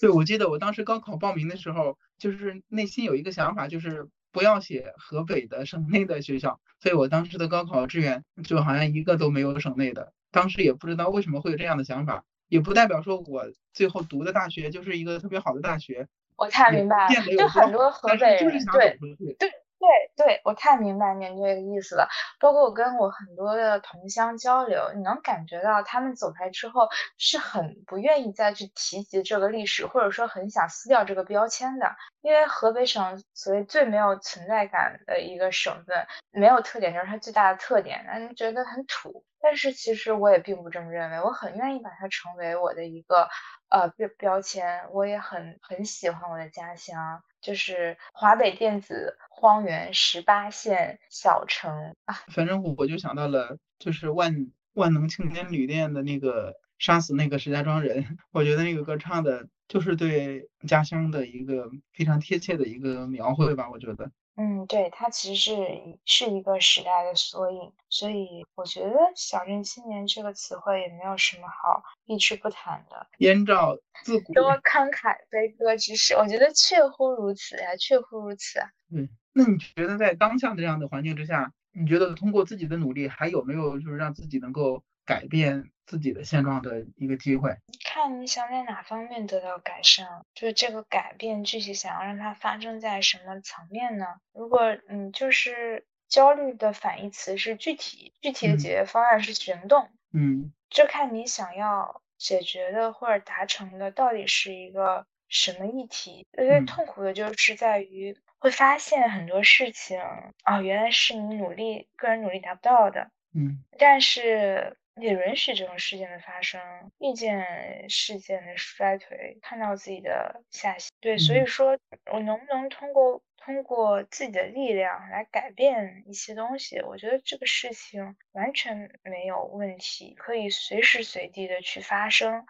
[0.00, 4.08] 对，我记得我当时高考报名的时候，就是内心有一个想法，就是。
[4.34, 10.14] 不要写河北的省内的学校，所以我当时的高考志愿就好像一个都没有省内的。
[10.30, 13.44] 当时也不知道为什么会有这样的想法，也不代表说我
[13.74, 16.08] 最后读的大学就是一个特别好的大学。
[16.36, 18.96] 我太明白了，就很多河北人对
[19.38, 19.52] 对。
[19.82, 22.08] 对对，我太明白您这个意思了。
[22.38, 31.96] 包括我跟我很多的同乡交流，你能感觉到他们走出来之后是很不愿意再去提及这个历史，或者说很想撕掉这个标签的。
[32.20, 39.24] 因为河北省所谓最没有存在感的一个省份，没有特点就是它最大的特点，让人觉得很土。
[39.40, 43.28] 但是其实我也并不这么认为，我很愿意把它成为我的一个
[43.72, 44.82] 呃标标签。
[44.92, 47.22] 我也很很喜欢我的家乡。
[47.40, 64.12] 就是华北电子荒原十八线小城啊，反正我就想到了，就是万万能青年旅店的那个杀死那个石家庄人，我觉得那个歌唱的就是对家乡的一个非常贴切的一个描绘吧，我觉得。
[64.42, 73.06] 嗯，对，它其实是是一个时代的缩影，所以我觉得“小镇青年”这个词汇也没有什么好避之不谈的。
[73.18, 78.58] 燕赵自 古多慷慨悲歌之士，我觉得确乎如此呀，确乎如此。
[78.90, 85.70] 嗯，那你觉得在当下的这样的环境之下，你觉得通过自己的努力，还有没有就是让自己能够改变？
[85.92, 94.06] 自己的现状的一个机会，看你想在哪方面得到改善，就是这个改变具体想要让它发生在什么层面呢？
[94.32, 106.26] 如果你就是焦虑的反义词是具体，具体的解决方案是行动，嗯，就看你想要解决的或者达成的到底是一个什么议题。
[106.32, 110.00] 最痛苦的就是在于会发现很多事情
[110.44, 114.78] 啊，原来是你努力个人努力达不到的，嗯，但是。
[115.00, 116.60] 也允许这种事件的发生，
[116.98, 120.90] 遇见事件的衰退，看到自己的下限。
[121.00, 121.78] 对，所以说，
[122.12, 126.80] 我能不能通过通过自己的力量来改变一些东西？
[126.82, 132.44] 我觉得这个事情完全没有问题，可以随时随地的去发生。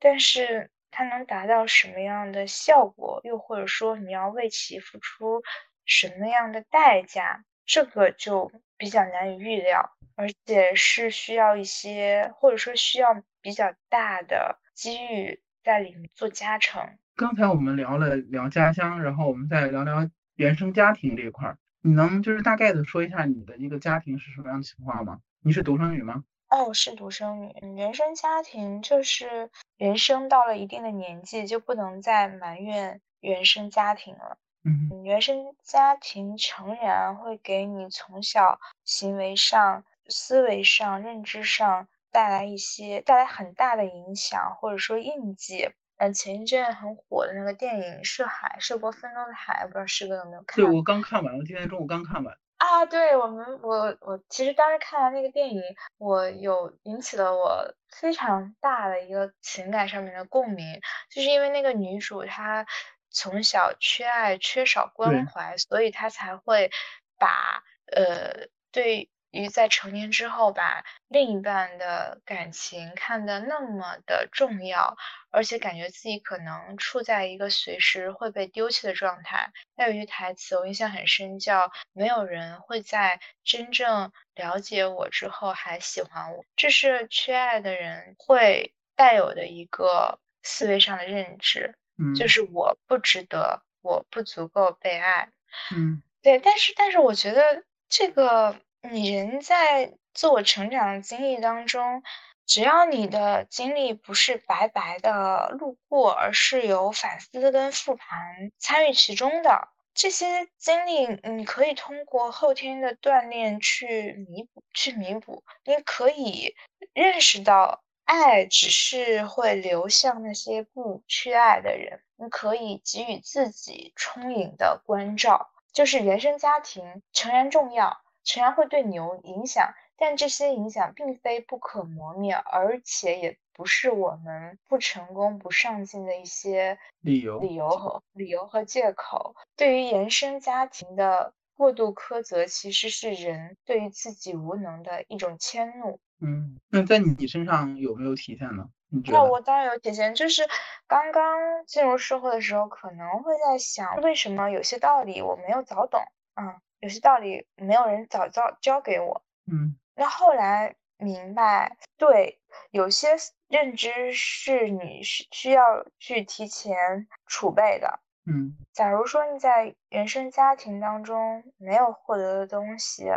[0.00, 5.42] 但是它能达到什么样的效果，又或者说你要为其付出
[5.86, 8.50] 什么样的代价，这个就
[8.84, 9.90] 比较难以预料。
[10.16, 16.98] 而且是需要一些，或者说需要比较大的机遇在里面做加成。
[17.16, 25.18] 刚才我们聊了聊家乡，然后我们再聊聊原生家庭这一块儿，你能就是大概的说一下你的一个家庭是什么样的情况吗？
[25.42, 26.22] 你是独生女吗？
[26.48, 27.52] 哦，是独生女。
[27.76, 34.38] 原生家庭就是人生到了一定的年纪就不能再埋怨原生家庭了。
[34.64, 39.84] 嗯，原生家庭诚然会给你从小行为上。
[40.06, 45.70] 思维上、认知上带来一些带来很大的影响，或者说印记。
[45.96, 50.62] 嗯，前一阵很火的那个电影《是海》，是波芬多的海，不知道师哥有没有看？
[50.62, 52.36] 对，我刚看完，我今天中午刚看完。
[52.58, 55.62] 啊，对我们，我我其实当时看完那个电影，
[55.96, 62.66] 我有引起了我非常大的一个情感上面的共鸣，就是因为那个女主她
[63.14, 66.70] 从小缺爱、缺少关怀，所以他才会
[67.18, 69.08] 把呃对。
[69.36, 74.96] 于在成年之后，把另一半的感情看得那么的重要，
[75.32, 79.50] 而且感觉自己可能处在一个随时会被丢弃的状态。
[79.74, 91.74] 那有一句台词我印象很深，叫“没有人会在真正了解我之后还喜欢我”，这是缺爱的人会带有的一个思维上的认知，
[92.16, 95.30] 就是我不值得，我不足够被爱。
[95.74, 98.60] 嗯，对，但是但是我觉得这个。
[98.90, 102.02] 你人在自我成长的经历当中，
[102.44, 115.42] 只要你的经历不是白白的路过，而是有反思跟复盘参与其中的这些经历，你可以通过后天的锻炼去弥补，去弥补。
[115.64, 116.54] 你可以
[116.92, 122.00] 认识到，爱只是会流向那些不缺爱的人。
[122.16, 128.00] 你可以给予自己充盈的关照，就是原生家庭诚然重要。
[128.22, 139.34] 诚然会对你有影响，但这些影响并非不可磨灭，而且也不是我们不成功、不上进的一些理由、理由和理由和借口。
[139.56, 146.00] 对于原生家庭的过度苛责其实是人对于自己无能的一种迁怒。
[146.24, 148.68] 嗯，那在你身上有没有体现呢？
[149.12, 150.42] 那我当然有体现，就是
[150.86, 156.00] 刚刚进入社会的时候，可能会在想，为什么有些道理我没有早懂，
[156.36, 162.38] 嗯，有些道理没有人早教教给我，嗯，那后来明白，对，
[162.70, 163.16] 有些
[163.48, 173.08] 认知是你是需要去提前储备的，嗯，假如说你在原生家庭当中没有获得的东西，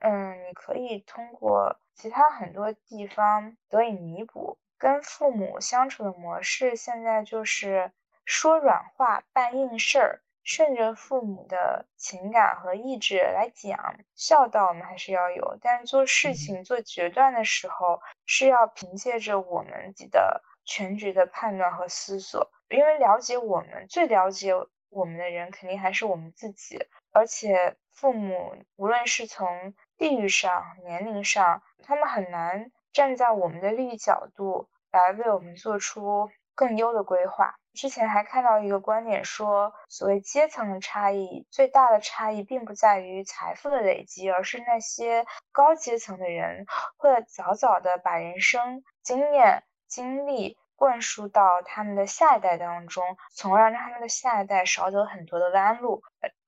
[0.00, 4.58] 嗯，你可以通过其他很多地方得以弥补。
[4.78, 7.92] 跟父母相处的模式，现在就是
[8.26, 24.52] 说软话办硬事儿，顺着父母的情感和意志来讲，孝道我们还是要有，但是做事情做决断的时候，是要凭借着我们自己的全局的判断和思索，因为了解我们最了解
[24.90, 32.70] 我们的人，肯定还是我们自己，而且父母无论是从地域上、年龄上，他们很难。
[32.92, 37.54] 站在我们的利益角度来为我们做出更优的规划。
[37.74, 46.64] 之前还看到一个观点说，所谓阶层的差异，最大的差异并不在于财富的累积，而是那些高阶层的人
[46.96, 56.02] 会早早的把人生经验、经历灌输到他们的下一代当中，从而让他们的下一代少走很多的弯路。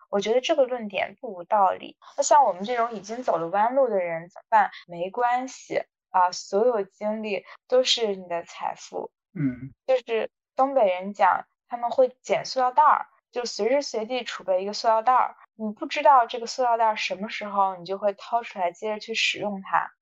[0.09, 1.96] 我觉得这个论点不无道理。
[2.16, 4.70] 那像我们这种已经走了弯路的人怎么办？
[4.86, 5.82] 没关系。
[6.11, 9.11] 啊，所有经历都是你的财富。
[9.34, 15.36] 嗯，就是东北人讲，他们会捡塑料袋儿，就随时随地储备一个塑料袋儿。
[15.54, 19.92] 你不知道这个塑料袋儿什么时候你就会掏出来，接着去使用它。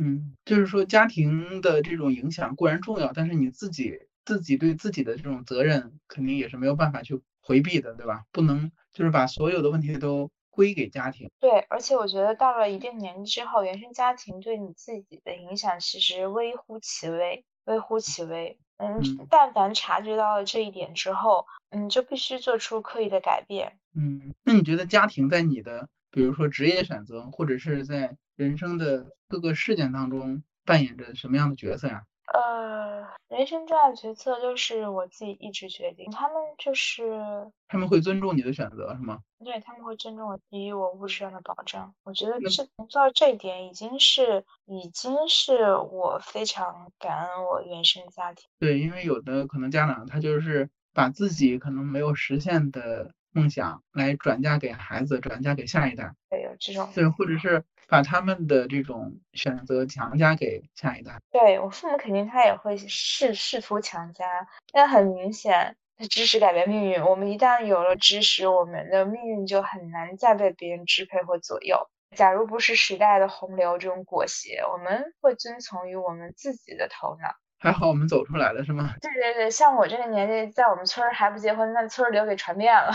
[0.00, 8.22] 嗯，就是说家庭的这种影响固然重要，但是你自己自己对自己的这种责任肯定也是没有办法去回避的，对吧？
[8.30, 10.30] 不能就是把所有的问题都。
[10.56, 18.58] 归给家庭，对，而且我觉得到了一定年纪之后，原生家庭对你自己的影响其实微乎其微，微乎其微。
[18.78, 23.78] 嗯，但凡察觉到了这一点之后，嗯就必须做出刻意的改变。
[23.94, 32.04] 嗯，那你觉得家庭在你的，比如说职业选择，或者是在人生的各个事件当中扮演着什么样的角色呀？
[32.32, 39.20] 呃，人生重要决策就是我自己一直决定，他们就是他们会尊重你的选择，是吗？
[39.44, 41.94] 对，他们会尊重我，给予我物质上的保障。
[42.02, 48.48] 我觉得这能做到这一点，已经是已经是我非常感恩我原生家庭。
[48.58, 56.12] 对，因为有的可能家长他就是把自己可能没有实现的梦想来转嫁给孩子，转嫁给下一代。
[56.28, 56.90] 对，有这种。
[56.94, 57.62] 对，或者是。
[57.88, 64.24] 把他们的这种选择强加给下一代，对我父母肯定他也会试试图强加，
[64.72, 65.76] 但很明显，
[66.10, 67.00] 知识改变命运。
[67.00, 71.88] 我们一旦有了知识，我们的命运就很难再被别人支配或左右。
[72.16, 77.36] 假如不是时代的洪流这种裹挟，我们会遵从于我们自己的头脑。
[77.66, 78.94] 还好我们走出来了，是吗？
[79.02, 82.92] 对对对，像我这个年纪，在我们村儿还不结婚，那村儿流给传遍了。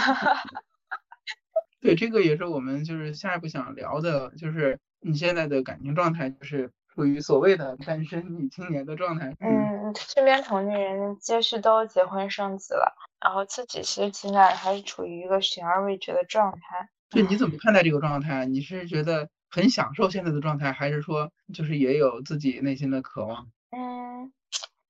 [1.82, 9.36] 对，这个也是我们就是下一步想聊的，就是你现在的感情状态，就是属于所谓的单身女青年的状态。
[9.42, 16.88] 嗯，身边同龄人皆是都结婚生子了，然后自己其实情感还是处于一个悬而未决的状态。
[17.10, 18.46] 就你怎么看待这个状态？
[18.46, 23.48] 你是觉得很享受现在的状态，还是说就是也有自己内心的渴望？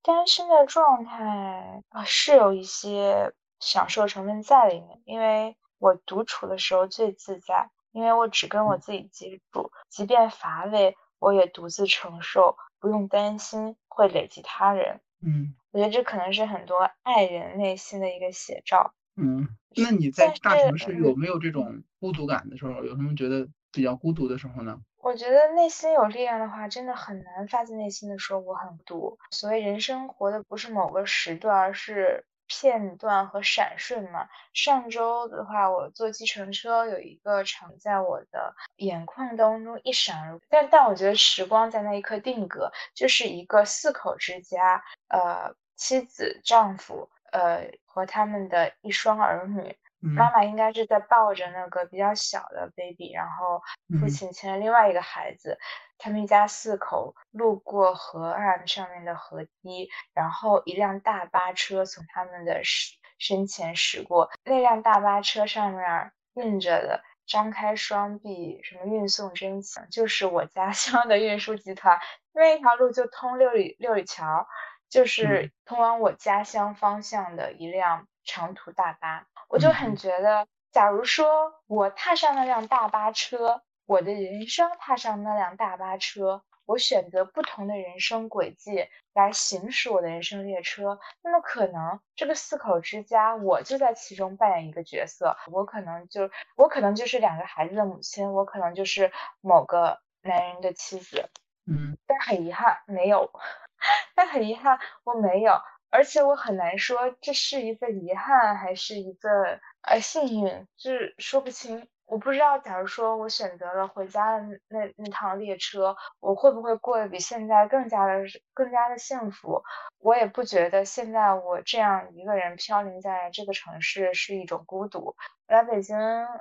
[0.01, 5.55] 嗯，单身的状态啊，是有一些享受成分在里面，因为。
[5.81, 15.01] 我独处的时候最自在，因为我只跟我自己接触，即便乏味，我也独自承受，不用担心会累及他人。
[15.25, 18.93] 嗯，我觉得这可能是很多爱人内心的一个写照。
[19.15, 22.83] 嗯，那你在大城市有没有这种孤独感的时候？
[22.83, 24.79] 有什么觉得比较孤独的时候呢？
[25.01, 29.17] 我觉得内心有力量的话，真的很难发自内心的说我很独。
[29.31, 32.25] 所谓人生活的不是某个时段，而是。
[32.53, 34.27] 片段和闪瞬嘛。
[34.53, 40.41] 上周的话，我坐计程车，有一个场在我的眼眶当中一闪而过。
[40.49, 49.77] 但但我觉得时光在那一刻定格，就是一个四口之家，呃，妻子、丈夫，呃，和他们的一双儿女。
[50.01, 53.61] 妈妈应该是在抱着那个比较小的 baby，然后
[53.99, 55.57] 父亲牵着另外一个孩子。
[55.97, 64.31] 他们一家四口路过河岸上面的河堤，然后一辆大巴车从他们的身身前驶过。
[64.43, 71.99] 那辆大巴车上面印着的“张开双臂，什么运送真情”，就是我家乡的运输集团。
[72.33, 74.47] 那一条路就通六里六里桥，
[74.89, 79.27] 就是通往我家乡方向的一辆长途大巴。
[79.49, 99.11] 我就很觉得假如说我踏上那辆大巴车，我的人生踏上那辆大巴车，我选择不同的人生轨迹来行驶我的人生列车，那么可能这个四口之家，我就在其中扮演一个角色，我可能就我可能就是两个孩子的母亲，我可能就是
[99.41, 101.29] 某个男人的妻子，
[101.65, 103.29] 嗯，但很遗憾没有，
[104.15, 105.61] 但很遗憾我没有。
[105.91, 111.87] 而且我很难说这是一个遗憾还是一个呃幸运，就是说不清。
[112.05, 118.23] 我不知道，假如说我选择了回家的那那趟列车，我会不会过得比现在更加的
[118.53, 119.63] 更加的幸福？
[119.97, 125.15] 我也不觉得现在我这样一个人飘零在这个城市是一种孤独。
[125.47, 125.97] 来北京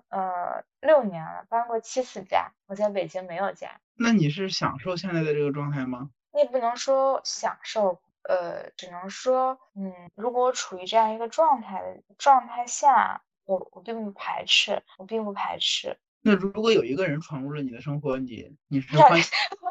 [0.09, 3.81] 呃六年了，搬过七次家，我在北京没有家。
[3.95, 6.11] 那你是享受现在的这个状态吗？
[6.33, 8.01] 你也不能说享受。
[8.31, 15.99] 呃，只能说，嗯，如果我处于这样一个状态的状态下，我我并不排斥，我并不排斥。
[16.23, 19.21] 那如果有一个人闯入了你的生活，你你是 欢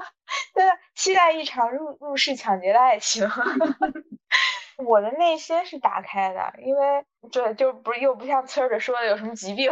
[0.53, 3.25] 对，期待一场入入室抢劫的爱情。
[4.85, 9.71] 我的内心是打开的，因为这，就不是又不像村里说的有什么疾病。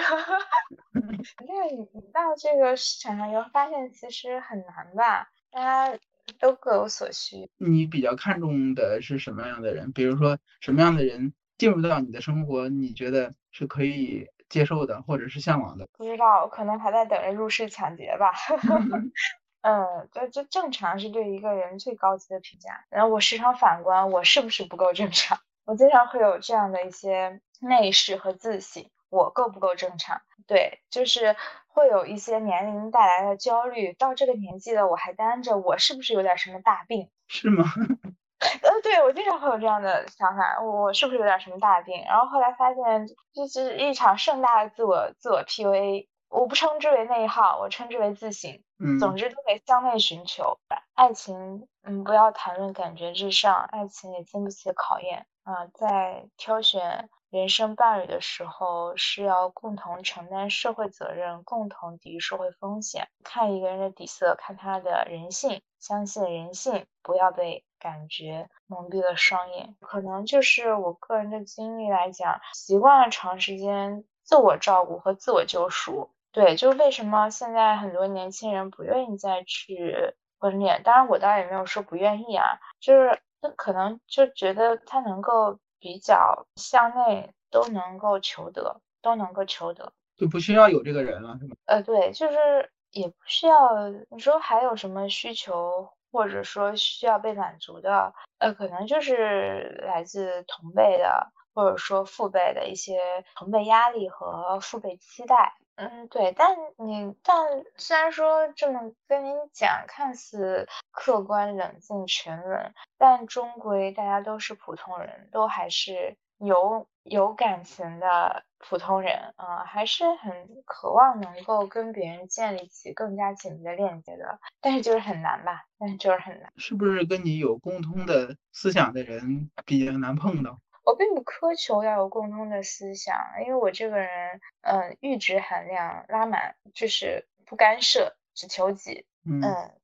[0.93, 5.27] 那你到这个市场上以后，发现其实很难吧？
[5.51, 5.99] 大家。
[6.39, 7.49] 都各有所需。
[7.57, 9.91] 你比较看重的是什么样的人？
[9.91, 15.87] 比如说什么样的人进入到你的生活，你觉得是可以接受的，或者是向往的？
[15.97, 18.31] 不知道，可能还在等着入室抢劫吧。
[19.61, 22.85] 嗯，这这正常是对一个人最高级的评价。
[22.89, 25.39] 然后我时常反观，我是不是不够正常？
[25.65, 28.85] 我经常会有这样的一些内视和自省。
[29.09, 30.21] 我够不够正常？
[30.47, 31.35] 对，就是
[31.77, 33.93] 会有一些年龄带来的焦虑。
[33.93, 37.07] 到这个年纪了，我还单着，我是不是有点什么大病？
[37.29, 37.63] 是吗？
[38.63, 42.03] 呃，对我经常会有这样的想法，我是不是有点什么大病？
[42.07, 46.07] 然后后来发现，这是一场盛大的自我自我 PUA。
[46.29, 48.51] 我不称之为内耗，我称之为自省。
[48.79, 50.57] 嗯，总之都得向内寻求。
[50.95, 55.67] 爱情，嗯，不要谈论感觉至上，爱情也经不起考验啊。
[55.73, 57.09] 在挑选。
[57.29, 63.09] 人生伴侣的时候是要共同承担社会责任，共同抵御社会风险。
[63.21, 69.75] 看一个人的底色，看他的人性，相信人性，不要被感觉蒙蔽了双眼。
[69.81, 76.09] 可能就是我个人的经历来讲，习惯了长时间自我照顾和自我救赎。
[76.31, 80.81] 对，就为什么现在很多年轻人不愿意再去婚恋。
[80.81, 82.45] 当然，我倒也没有说不愿意啊，
[82.79, 85.59] 就是那可能就觉得他能够。
[85.79, 91.55] 比较向内都能够求得，都能够求得，就不需要有这个人了，是吗？
[91.65, 93.89] 呃，对，就是也不需要。
[94.09, 98.13] 你说还有什么需求，或者说需要被满足的？
[98.39, 102.99] 呃，可能就是来自同辈的，或者说父辈的一些
[103.35, 105.57] 同辈压力和父辈期待。
[105.77, 126.51] 嗯，对，但你但虽然说这么跟您讲，看似客观、冷静、沉稳，但终归大家都是普通人，都还是有有感情的普通人啊，还是很渴望能够跟别人建立起更加紧密的链接的，但是就是很难吧，但是就是很难。
[126.57, 130.59] 是不是跟你有共通的思想的人比较难碰到？
[130.87, 139.05] 我并不苛求要有共通的思想，因为我这个人，嗯，阈值含量拉满，就是不干涉，只求己。
[139.25, 139.41] 嗯，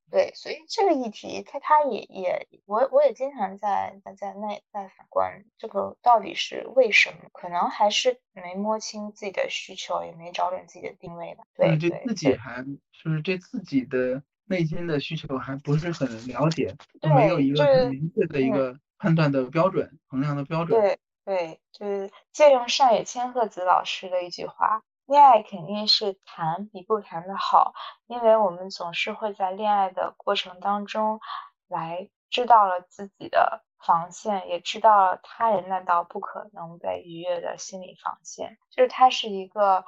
[0.10, 7.18] 对，所以这个议题，它它也也，我我也经常在在在内在反观，这个到底是为什么？
[7.34, 11.44] 可能还是没摸清自己的需求，也没找准自己的定位吧。
[11.58, 16.74] 对，对自己还就是对自己的内心的需求还不是很了解，
[17.14, 18.80] 没有一个很明确的一个。
[19.04, 20.80] 判断的标准，衡量的标准。
[20.80, 27.74] 对对，就是借用上野千鹤子老师的一句话：恋爱肯定是谈比不谈的好，
[28.08, 31.20] 因为我们总是会在恋爱的过程当中，
[31.68, 38.58] 来知道了自己的防线，也知道了他人那道不可能被逾越的心理防线。
[38.70, 39.84] 就是它是一个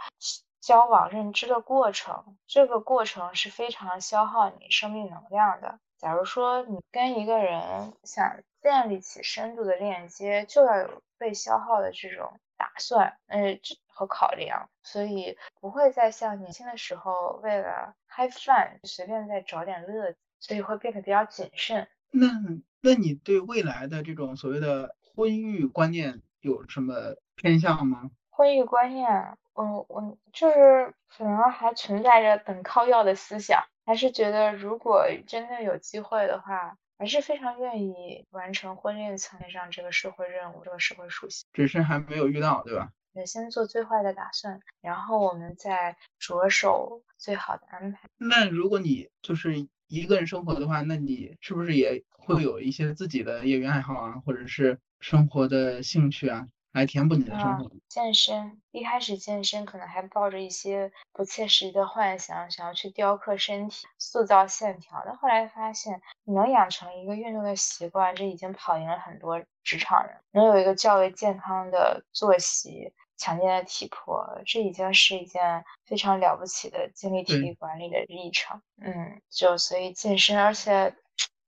[0.60, 5.80] 交往认知的过程，这个过程是非常消耗你生命能量的。
[6.06, 21.88] 假如说你跟一个人想建立起深度的链接，就要有被消耗的这种打算，呃，和考量，所以不会再像年轻的时候为了 have fun 随便再找点乐子，所以会变得比较谨慎。
[22.12, 22.28] 那
[22.82, 28.12] 那你对未来的这种所谓的婚育观念有什么偏向吗？
[28.30, 29.10] 婚育观念，
[29.56, 33.64] 嗯我就是可能还存在着等靠要的思想。
[33.86, 41.46] 还是觉得，如果真的有机会的话，还是非常愿意完成婚恋层面上这个社会任务，这个社会属性。
[41.54, 42.90] 只是还没有遇到，对吧？
[43.26, 48.10] 先做最坏的打算，然后我们再着手最好的安排。
[48.18, 56.48] 那如果你就是一个人生活的话，那你是不是也会有一些自己的业余爱好啊，或者是生活的兴趣啊？
[56.76, 57.72] 来填补你的生活。
[57.88, 65.02] 健身一开始健身可能还抱着一些不切实际的幻想，想要去雕刻身体、塑造线条。
[65.06, 70.18] 但后来发现，你能养成一个运动的习惯，这已经跑赢了很多职场人。
[70.32, 78.62] 能有一个较为健康的作息、强健的体魄，这已经是一件非常了不起的精力体力管理的历程。
[78.82, 80.94] 嗯，就所以健身，而且。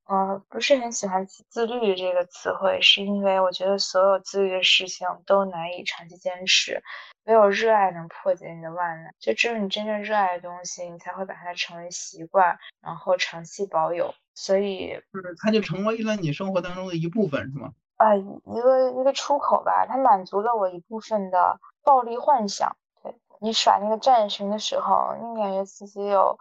[0.08, 6.82] 呃，不是很喜欢“自律”这个词汇，是因为我觉得所有自律的事情都难以长期坚持，
[7.26, 9.14] 唯有热爱能破解你的万难。
[9.20, 14.16] 就只有你真正热爱的东西，你才会把它成为习惯，然后长期保有。
[14.34, 17.74] 所以，就是它就成为了你生活当中的一部分，是吗？
[17.98, 22.78] 啊，一个一个出口吧，它满足了我一部分的暴力幻想。
[23.04, 26.38] 对你耍那个战神的时候，你感觉自己有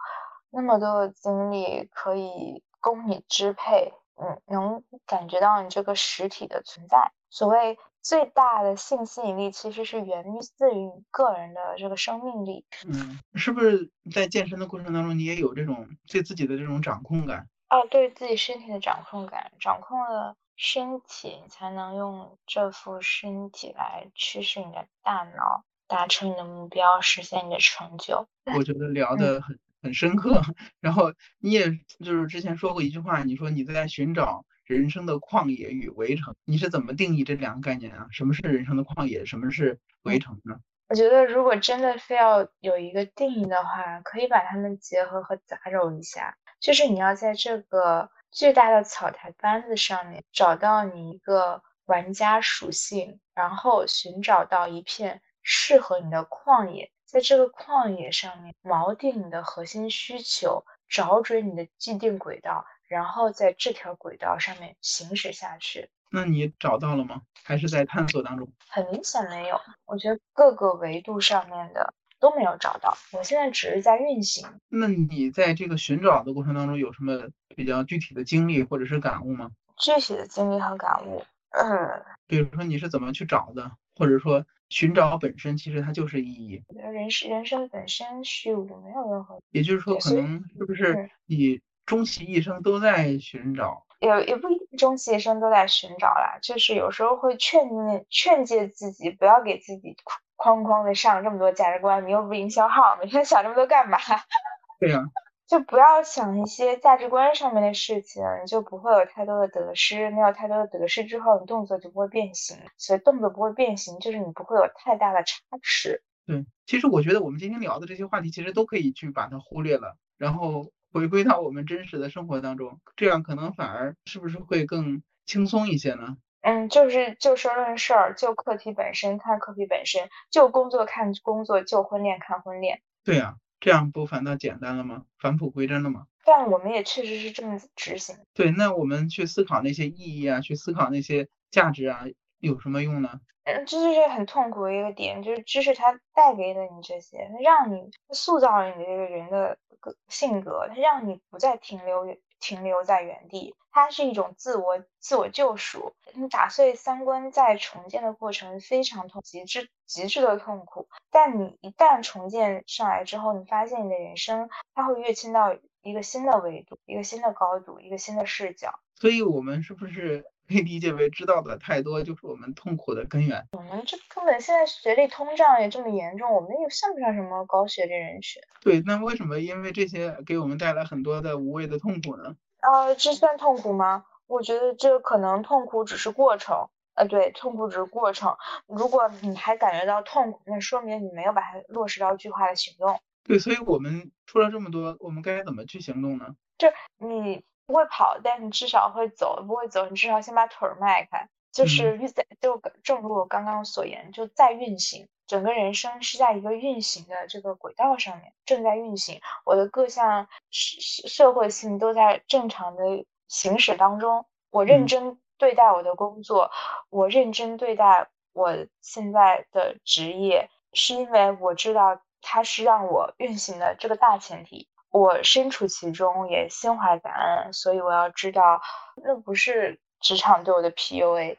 [0.51, 2.63] 那么多的精力可以。
[2.87, 7.11] 供你支配，嗯，能感觉到你这个实体的存在。
[7.29, 12.65] 所谓最大的性吸引力，其实是源自于你个人的这个生命力。
[12.87, 17.49] 嗯，是不是在健身的过程当中，你也有这种对自己的这种掌控感？
[17.69, 28.25] 哦，对自己身体的掌控感，掌控了身体，你才能用这副身体来驱使你的大脑，达成你的目标，实现你的成就。
[28.55, 29.59] 我觉得聊 的很。
[29.81, 30.41] 很深刻，
[30.81, 31.71] 然后你也
[32.03, 38.07] 就是之前说过一句话，你说你在寻找人生的旷野与围城，你是怎么定义这两个概念啊？
[38.11, 40.59] 什么是人生的旷野，什么是围城呢？
[40.89, 56.89] 我觉得如果真的非要有一个定义的话，可以把它们结合和杂糅一下，就是你要在这个巨大的草台班子上面找到你一个玩家属性，然后寻找到一片适合你的旷野。
[57.07, 65.89] 在这个旷野上面锚定你的核心需求，找准你的既定轨道，然后在这条轨道上面行驶下去。
[66.11, 67.21] 那你找到了吗？
[67.45, 68.51] 还是在探索当中？
[68.67, 72.97] 很明显没有，我觉得各个维度上面的都没有找到。
[73.13, 74.45] 我现在只是在运行。
[74.67, 79.49] 那你在这个寻找的过程当中有什么比较具体的经历或者是感悟吗？
[79.77, 84.45] 具体的经历和感悟，嗯，比如说你是怎么去找的，或者说？
[84.69, 86.63] 寻找本身其实它就是意义。
[86.75, 89.39] 人生人生本身虚无，没有任何。
[89.51, 93.83] 也就是说，可能是不是你终其一生都在寻找？
[93.99, 99.95] 也也不一定终其一生都在寻找啦，就是有时候会劝诫劝诫自己，不要给自己
[100.35, 102.05] 框框的上这么多价值观。
[102.05, 103.97] 你又不营销号，每天想这么多干嘛？
[104.79, 105.01] 对呀。
[105.47, 110.09] 就不要想一些价值观上面的事情，你就不会有太多的得失。
[110.09, 112.57] 没有太多的得失之后，你动作就不会变形。
[112.77, 116.03] 所以动作不会变形，就是你不会有太大的差池。
[116.25, 126.17] 对，其实我觉得我们今天聊的这些话题，其实都可以去把它忽略了，然后回归到我们真实的生活当中，这样可能反而是不是会更轻松一些呢？
[126.41, 132.81] 嗯，就是就事论事儿，就课题本身看课题本身，就工作看工作，就婚恋看婚恋。
[133.05, 133.35] 对呀。
[133.59, 135.05] 这样不反倒简单了吗？
[135.19, 136.05] 返璞归真了吗？
[136.23, 138.15] 但我们也确实是这么执行。
[138.33, 142.03] 对，那我们去思考那些意义啊，去思考那些价值啊，
[142.39, 143.19] 有什么用呢？
[143.45, 152.05] 嗯，这就是很痛苦的一个点，就是知识它带给了你这些，它让你塑造了你这个人的个性格，它让你不再停留
[152.39, 155.93] 停留在原地，它是一种自我自我救赎。
[156.13, 160.87] 你打碎三观在重建的过程非常痛，极致极致的痛苦。
[161.11, 168.79] 但你一旦重建上来之后，你发现你的人生它会跃迁到一个新的维度，一个新的高度，一个新的视角。
[168.95, 173.47] 所以，我们是不是可以理解为知道的太多就是我们痛苦的根源？
[173.51, 178.41] 我们这根本现在学历通胀也这么严重，我们又算不上什么高学历人群。
[178.61, 182.35] 对，那为什么因为这些给我们带来很多的无谓的痛苦呢？
[182.59, 184.05] 啊，这算痛苦吗？
[184.25, 186.69] 我觉得这可能痛苦只是过程。
[186.95, 188.35] 呃，对，痛苦只是过程。
[188.65, 192.99] 如果你还感觉到痛苦，那说明你没有把它落实到具化的行动。
[193.23, 196.35] 对，所以我们说了这么多，我们该怎么去行动呢？
[196.57, 196.67] 就
[196.97, 201.29] 你不会跑，但你至少会走；不会走，你至少先把腿儿迈开。
[201.51, 205.07] 就是运在，就正如我刚刚所言，就在运行。
[205.25, 209.19] 整个人生是在一个运行的这个轨道上面，正在运行。
[209.43, 214.25] 我的各项社社会性都在正常的行驶当中。
[214.49, 216.51] 我认真对待我的工作，
[216.89, 224.69] 我认真对待我现在的职业，是因为我知道它是让我运行的这个大前提。
[224.89, 228.61] 我身处其中，也心怀感恩，所以我要知道，
[229.03, 231.37] 那不是职场对我的 PUA，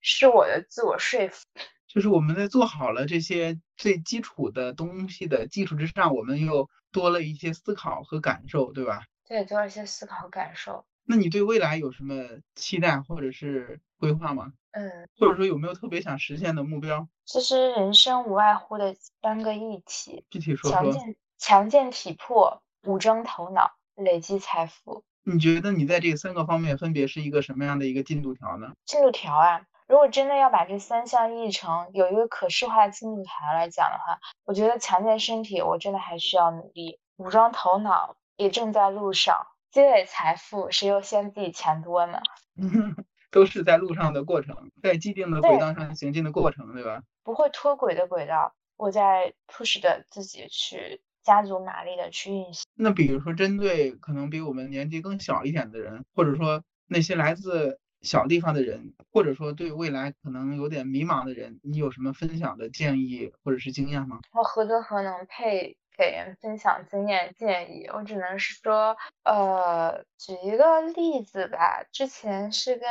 [0.00, 1.46] 是我的自我说服。
[1.86, 9.02] 就是我们在做好了这些最基础的东西的基础之上，我们又多了一些思考和感受，对吧？
[9.26, 10.84] 对，多了一些思考和感受。
[11.04, 12.24] 那你对未来有什么
[12.54, 14.52] 期待或者是规划吗？
[14.72, 17.08] 嗯，或者说有没有特别想实现的目标？
[17.24, 20.70] 其实人生无外乎的三个议题：具体说说。
[20.70, 25.04] 强健强健体魄，武装头脑，累积财富。
[25.22, 28.72] 你觉得你在这三个方面分别是一个什么样的一个进度条呢？
[28.86, 42.20] 进度条啊，如果真的要把这三项议程有一个可视化的进度条来讲的话，我觉得强健身体我真的还需要努力，武装头脑也正在路上，积累财富谁又嫌自己钱多呢？
[43.30, 47.02] 都是在路上的过程，在既定的轨道上行进的过程，对吧？
[47.22, 51.02] 不会脱轨的轨道，我在 push 的自己去。
[51.30, 52.64] 加足马力的去运行。
[52.74, 64.18] 那比如说，针对可能比我们年纪更小一点的人，或者说那些来自小地方的人，或者说对未来可能有点迷茫的人，你有什么分享的建议或者是经验吗？
[64.32, 65.76] 我何德何能配？
[66.00, 71.84] 给人分享经验建议，我只能是说，呃，举一个例子吧。
[71.92, 72.88] 之前是跟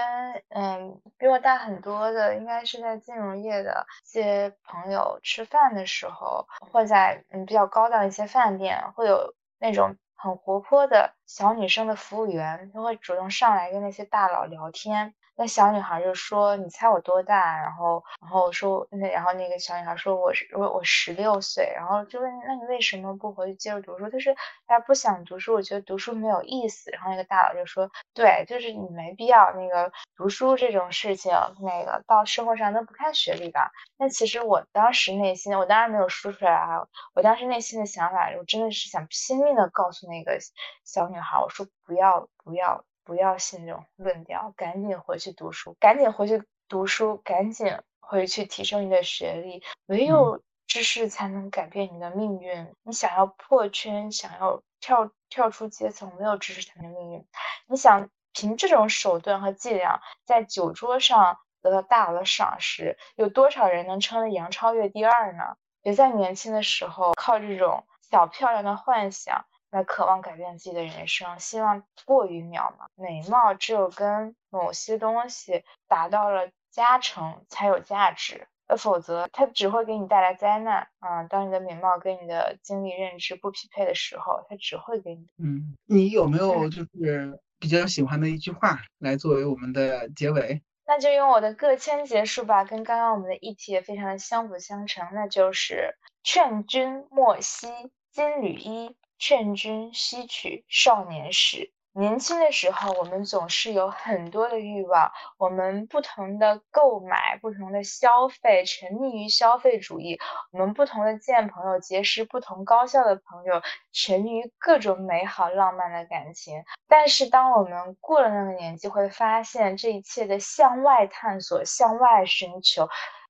[0.49, 15.15] 嗯比我大很多的，应该是在金融业的一些朋友吃饭的时候，会在嗯比较高档一些饭店，会有那种很活泼的小女生的服务员，她会主动上来跟那些大佬聊天。
[15.41, 24.35] 那小女孩就说：“你猜我多大？”然后，然后我说那，然后那个小女孩说：“我是我我十六岁。”然后就问：“那你为什么不回去接着读书？”她说
[24.67, 31.31] ：“她不想读书，我觉得读书没有意思。”然后那个大佬就说：“对，就是你没必要那个读书这种事情，
[31.61, 33.61] 那个到社会上都不看学历的。”
[33.97, 36.85] 那其实我当时内心，我当然没有说出来啊。
[37.15, 40.37] 我当时内心的想法，我真的是想拼命的告诉那个
[40.83, 49.63] 小女孩，我说：“不要，不要。”不要信这种论调，赶紧回去读书，赶紧回去读书，赶紧回去提升你的学历。
[49.87, 52.71] 唯有知识才能改变你的命运。
[52.83, 57.25] 你想要破圈，想要跳跳出阶层，没有知识才能命运。
[57.65, 65.55] 你想凭这种手段和伎俩在酒桌上得到大佬的赏识，有多少人能称得杨超越第二呢？
[65.81, 69.47] 别在年轻的时候靠这种小漂亮的幻想。
[69.71, 72.87] 来渴望改变自己的人生，希望过于渺茫。
[72.95, 80.87] 美貌只有跟某些东西达到了加成才有价值，呃，否则它只会给你带来灾难。
[80.99, 85.27] 啊，当你的美貌跟你的经历认知不匹配的时候，它只会给你。
[85.37, 90.61] 嗯，你有没有就是比较喜欢的一句话来作为我们的结尾？
[90.85, 97.67] 那就用我的个签结束吧，跟刚刚我们的议题也非常的相辅相成，那就是劝君莫惜
[98.11, 98.95] 金缕衣。
[99.19, 101.71] 劝君惜取少年时。
[101.91, 110.17] 年轻的时候，我们总是有很多的欲望，我们不同的购买，不同的消费，沉溺于消费主义。
[110.51, 113.61] 我们不同的见朋友，结识不同高校的朋友，
[113.91, 116.63] 沉溺于各种美好浪漫的感情。
[116.87, 122.87] 但是，当我们过了那个年纪，会发现这一切的向外探索、向外寻求，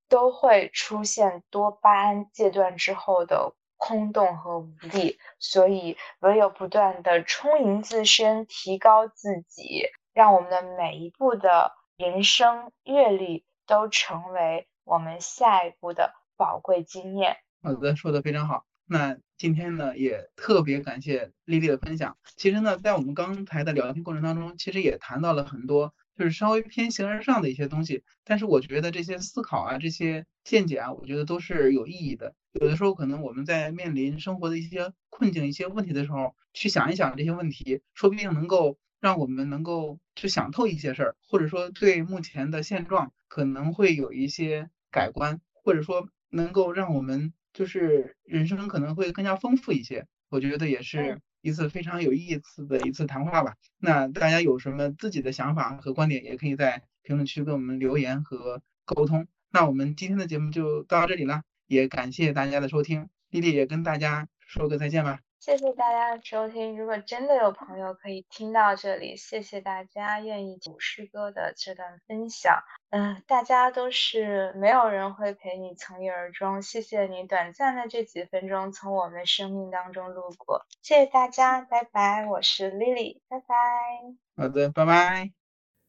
[0.10, 3.56] 都会出现多巴胺戒断之后的。
[3.80, 17.38] 空洞和无力，所以唯有不断的充盈自身，提高自己，让我们的每一步的人生阅历都成为我们下一步的宝贵经验。
[17.64, 18.66] 好的，说的非常好。
[18.86, 22.18] 那今天呢，也特别感谢丽丽的分享。
[22.36, 25.94] 其实呢，在我们刚才的聊天过程当中，其实也谈到了很多。
[26.20, 32.36] 就是稍微偏形而上的一些东西，但是我觉得这些思考啊，这些见解啊，我觉得都是有意义的。
[32.52, 50.06] 有的时候可能我们在面临生活的一些困境、一些问题的时候，去想一想这些问题，说不定能够让我们能够去想透一些事儿，或者说对目前的现状可能会有一些改观，或者说能够让我们就是人生可能会更加丰富一些。
[50.28, 51.22] 我觉得也是。
[51.42, 53.56] 一次非常有意思的一次谈话吧。
[53.78, 59.28] 那大家有什么自己的想法和观点，也可以在评论区跟我们留言和沟通。
[59.52, 63.10] 那我们今天的节目就到这里了，也感谢大家的收听。
[63.30, 65.29] 丽丽也跟大家说个再见吧。
[65.40, 66.78] 谢谢大家的收听。
[66.78, 72.62] 如果真的有朋友可以听到这里，谢谢大家愿意听诗歌的这段分享。
[72.90, 76.62] 嗯，大家都是没有人会陪你从一而终。
[76.62, 80.66] 谢谢你短暂的这几分钟从我们生命当中路过。
[80.82, 82.26] 谢谢大家，拜拜。
[82.26, 83.56] 我是 Lily，拜拜。
[84.36, 85.32] 好的，拜拜。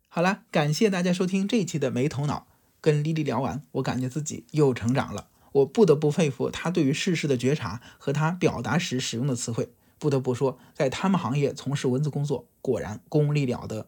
[0.08, 2.46] 好了，感谢大家收听这一期的没头脑。
[2.80, 5.29] 跟 Lily 聊完，我感觉自己又成长了。
[5.52, 9.70] 我不得不佩服他对于世事的觉察和他表达时使用的词汇。
[9.98, 13.86] 不得不说，在他们行业从事文字工作果然功力了得。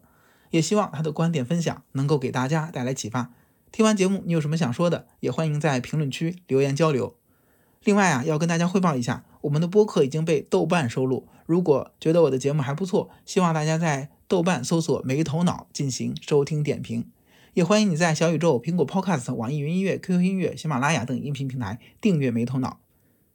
[0.51, 3.31] 也希望他的观点分享能够给大家带来启发。
[3.71, 7.15] 听完节目，你有什么想说的，也欢迎在评论区留言交流。
[7.83, 11.27] 另外啊，要跟大家汇报一下，我们的播客已经被豆瓣收录。
[11.47, 17.09] 如果觉得我的节目还不错，希望大家在豆瓣搜索“没头脑”进行收听点评。
[17.53, 22.79] 也欢迎你在小宇宙、苹果 Podcast、网易云音乐、QQ 音乐、喜马拉雅等音频平台订阅“没头脑”。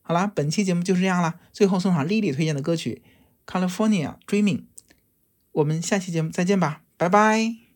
[0.02, 1.38] 好啦，本期节目就是这样啦。
[1.52, 3.02] 最后送上 Lily 推荐的歌曲
[3.50, 4.58] 《California Dreaming》。
[5.52, 7.67] 我们下期节目再见吧，拜拜。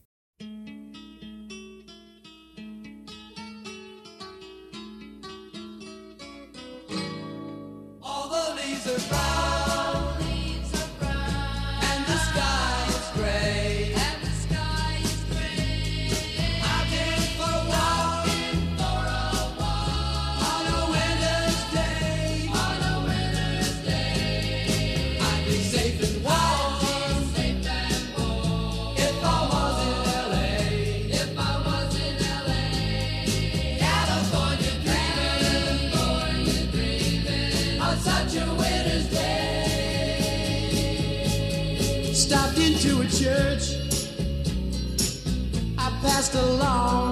[46.22, 47.11] just along